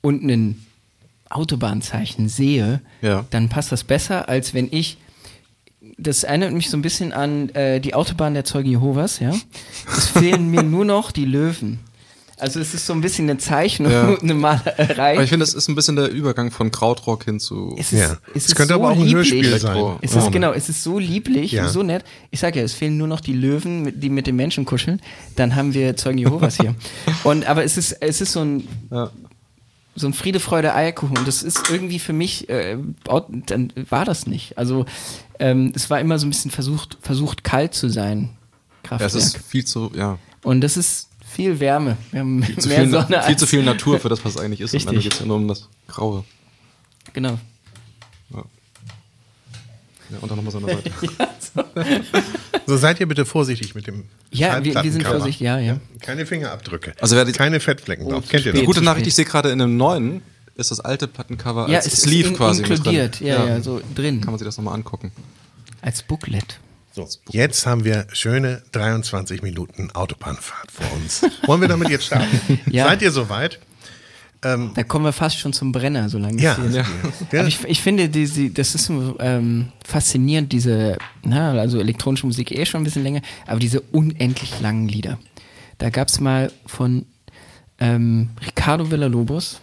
[0.00, 0.64] und ein
[1.28, 3.24] Autobahnzeichen sehe, Ja.
[3.30, 4.98] dann passt das besser, als wenn ich
[5.98, 9.34] das erinnert mich so ein bisschen an äh, die Autobahn der Zeugen Jehovas, ja.
[9.88, 11.80] Es fehlen mir nur noch die Löwen.
[12.42, 14.16] Also es ist so ein bisschen eine Zeichnung, Ja.
[14.22, 15.14] eine Malerei.
[15.14, 17.74] Aber ich finde, das ist ein bisschen der Übergang von Krautrock hin zu.
[17.78, 18.12] es ist, Ja.
[18.34, 19.32] es Es ist könnte so aber auch ein lieblich.
[19.32, 19.96] Hörspiel sein.
[20.02, 21.68] Es ist genau, es ist so lieblich, Ja.
[21.68, 22.04] so nett.
[22.30, 25.00] Ich sage ja, es fehlen nur noch die Löwen, die mit den Menschen kuscheln.
[25.36, 26.74] Dann haben wir Zeugen Jehovas hier.
[27.24, 29.10] Und aber es ist, es ist so ein, Ja.
[29.94, 31.16] so ein Friede, Freude, Eierkuchen.
[31.18, 32.76] Und das ist irgendwie für mich, äh,
[33.46, 34.58] dann war das nicht.
[34.58, 34.84] Also
[35.38, 38.30] ähm, es war immer so ein bisschen versucht, versucht kalt zu sein.
[38.90, 39.14] Ja, es Kraftwerk.
[39.14, 41.96] ist viel zu, ja, Und das ist viel Wärme.
[42.10, 44.60] Wir haben zu mehr viel, Sonne viel zu viel Natur für das, was es eigentlich
[44.60, 44.74] ist.
[44.74, 45.04] Am Ende Richtig.
[45.04, 46.24] geht es ja nur um das Graue.
[47.12, 47.38] Genau.
[50.10, 50.90] Ja, und dann nochmal so eine Seite.
[52.66, 55.80] So seid ihr bitte vorsichtig mit dem Ja, wir, wir sind vorsichtig, ja, ja.
[56.00, 56.94] Keine Fingerabdrücke.
[57.00, 58.24] Also wer die- Keine Fettflecken drauf.
[58.28, 58.64] Kennt ihr das?
[58.64, 60.22] Gute Nachricht, ich sehe gerade in einem neuen,
[60.54, 63.26] ist das alte Plattencover Ja, als es Sleeve in, quasi inkludiert, drin.
[63.26, 64.20] ja, ja, so drin.
[64.20, 65.10] Kann man sich das nochmal angucken.
[65.80, 66.60] Als Booklet.
[66.94, 71.22] So, jetzt haben wir schöne 23 Minuten Autobahnfahrt vor uns.
[71.46, 72.60] Wollen wir damit jetzt starten?
[72.70, 72.84] Ja.
[72.86, 73.58] Seid ihr soweit?
[74.42, 76.58] Da kommen wir fast schon zum Brenner, solange Ja.
[76.66, 76.84] es ja.
[77.30, 78.90] Aber ich, ich finde, die, die, das ist
[79.20, 84.60] ähm, faszinierend, diese, na, also elektronische Musik eh schon ein bisschen länger, aber diese unendlich
[84.60, 85.18] langen Lieder.
[85.78, 87.06] Da gab es mal von
[87.78, 89.60] ähm, Ricardo Villalobos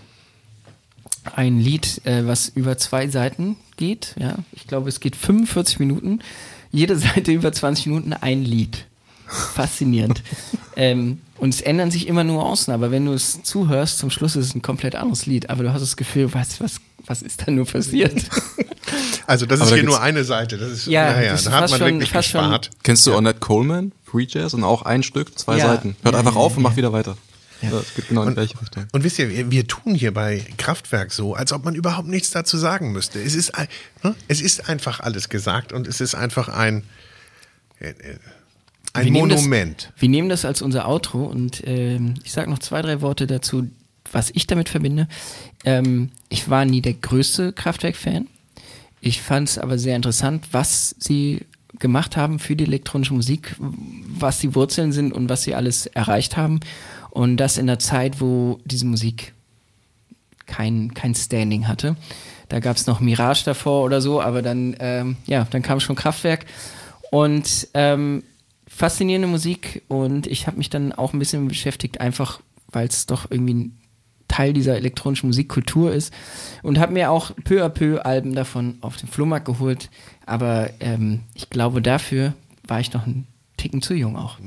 [1.35, 4.15] ein Lied, äh, was über zwei Seiten geht.
[4.17, 6.21] Ja, ich glaube, es geht 45 Minuten.
[6.71, 8.85] Jede Seite über 20 Minuten ein Lied.
[9.27, 10.21] Faszinierend.
[10.75, 14.47] ähm, und es ändern sich immer Nuancen, aber wenn du es zuhörst, zum Schluss ist
[14.47, 15.49] es ein komplett anderes Lied.
[15.49, 18.13] Aber du hast das Gefühl, was, was, was ist da nur passiert?
[19.27, 20.57] Also das Aber ist da hier nur eine Seite.
[20.57, 22.69] Das ist, Ja, naja, das da ist hat fast man schon- wirklich fast schon- gespart.
[22.83, 25.67] Kennst du Ornette Coleman, Free Jazz und auch ein Stück, zwei Ja.
[25.67, 25.95] Seiten.
[26.01, 26.69] Hört Ja, einfach ja, auf und ja.
[26.69, 27.15] macht wieder weiter.
[27.61, 27.71] Ja.
[27.71, 28.85] Das geht genau in die gleiche Richtung.
[28.91, 32.31] Und wisst ihr, wir, wir tun hier bei Kraftwerk so, als ob man überhaupt nichts
[32.31, 33.21] dazu sagen müsste.
[33.21, 33.51] Es ist,
[34.03, 34.15] ne?
[34.27, 36.83] es ist einfach alles gesagt und es ist einfach ein,
[37.79, 37.93] äh, äh,
[38.93, 39.91] ein Wir nehmen Monument.
[39.93, 43.27] Das, wir nehmen das als unser Outro und ähm, ich sage noch zwei, drei Worte
[43.27, 43.67] dazu,
[44.11, 45.07] was ich damit verbinde.
[45.65, 48.27] Ähm, ich war nie der größte Kraftwerk-Fan.
[49.01, 51.45] Ich fand es aber sehr interessant, was sie
[51.77, 56.35] gemacht haben für die elektronische Musik, was die Wurzeln sind und was sie alles erreicht
[56.35, 56.59] haben.
[57.11, 59.33] Und das in einer Zeit, wo diese Musik
[60.45, 61.95] kein, kein Standing hatte.
[62.49, 65.95] Da gab es noch Mirage davor oder so, aber dann, ähm, ja, dann kam schon
[65.95, 66.45] Kraftwerk.
[67.11, 68.23] Und ähm,
[68.67, 72.39] faszinierende Musik und ich habe mich dann auch ein bisschen beschäftigt, einfach
[72.71, 73.77] weil es doch irgendwie ein
[74.27, 76.13] Teil dieser elektronischen Musikkultur ist
[76.61, 79.89] und habe mir auch peu à peu Alben davon auf den Flohmarkt geholt.
[80.25, 82.33] Aber ähm, ich glaube, dafür
[82.67, 83.25] war ich noch ein
[83.59, 84.37] Ticken zu jung auch.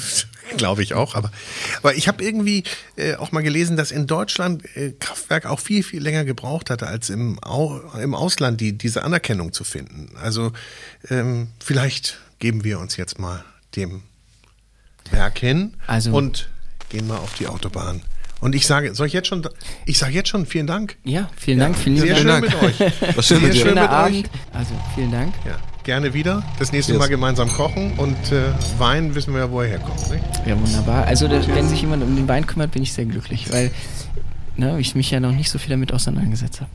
[0.56, 1.14] Glaube ich auch.
[1.14, 1.30] Aber,
[1.78, 2.64] aber ich habe irgendwie
[2.96, 6.86] äh, auch mal gelesen, dass in Deutschland äh, Kraftwerk auch viel, viel länger gebraucht hatte,
[6.86, 10.10] als im, Au im Ausland die, diese Anerkennung zu finden.
[10.20, 10.52] Also
[11.10, 13.44] ähm, vielleicht geben wir uns jetzt mal
[13.76, 14.02] dem
[15.10, 16.48] Werk hin Also- und
[16.88, 18.02] gehen mal auf die Autobahn.
[18.40, 19.48] Und ich sage, soll ich jetzt schon,
[19.86, 20.96] ich sage jetzt schon vielen Dank.
[21.04, 22.44] Ja, vielen Dank, vielen Sehr lieben schön Dank.
[22.44, 22.92] mit euch.
[23.16, 23.88] Was schön Sehr mit schön mit euch.
[23.88, 24.30] Abend.
[24.52, 25.34] Also vielen Dank.
[25.46, 25.56] Ja,
[25.86, 26.42] gerne wieder.
[26.58, 26.98] Das nächste Yes.
[26.98, 30.10] Mal gemeinsam kochen und äh, Wein wissen wir ja, wo er herkommt.
[30.10, 30.22] Nicht?
[30.44, 31.06] Ja, wunderbar.
[31.06, 33.70] Also da, wenn sich jemand um den Wein kümmert, bin ich sehr glücklich, weil
[34.56, 36.70] ne, ich mich ja noch nicht so viel damit auseinandergesetzt habe.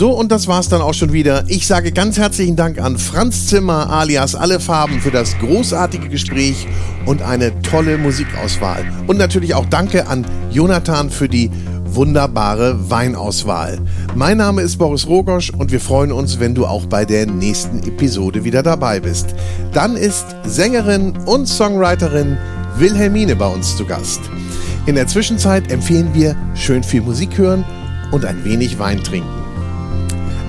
[0.00, 1.44] So, und das war's dann auch schon wieder.
[1.48, 6.66] Ich sage ganz herzlichen Dank an Franz Zimmer alias Alle Farben für das großartige Gespräch
[7.04, 8.82] und eine tolle Musikauswahl.
[9.08, 11.50] Und natürlich auch Danke an Jonathan für die
[11.84, 13.78] wunderbare Weinauswahl.
[14.14, 17.80] Mein Name ist Boris Rogosch und wir freuen uns, wenn du auch bei der nächsten
[17.86, 19.34] Episode wieder dabei bist.
[19.74, 22.38] Dann ist Sängerin und Songwriterin
[22.78, 24.22] Wilhelmine bei uns zu Gast.
[24.86, 27.66] In der Zwischenzeit empfehlen wir schön viel Musik hören
[28.12, 29.39] und ein wenig Wein trinken.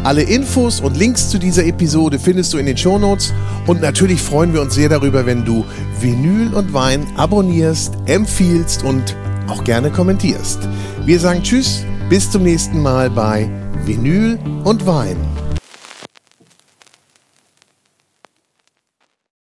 [0.03, 3.33] Alle Infos und Links zu dieser Episode findest du in den Shownotes
[3.67, 5.63] und natürlich freuen wir uns sehr darüber, wenn du
[5.99, 9.15] Vinyl und Wein abonnierst, empfiehlst und
[9.47, 10.67] auch gerne kommentierst.
[11.05, 13.47] Wir sagen Tschüss, bis zum nächsten Mal bei
[13.85, 15.17] Vinyl und Wein.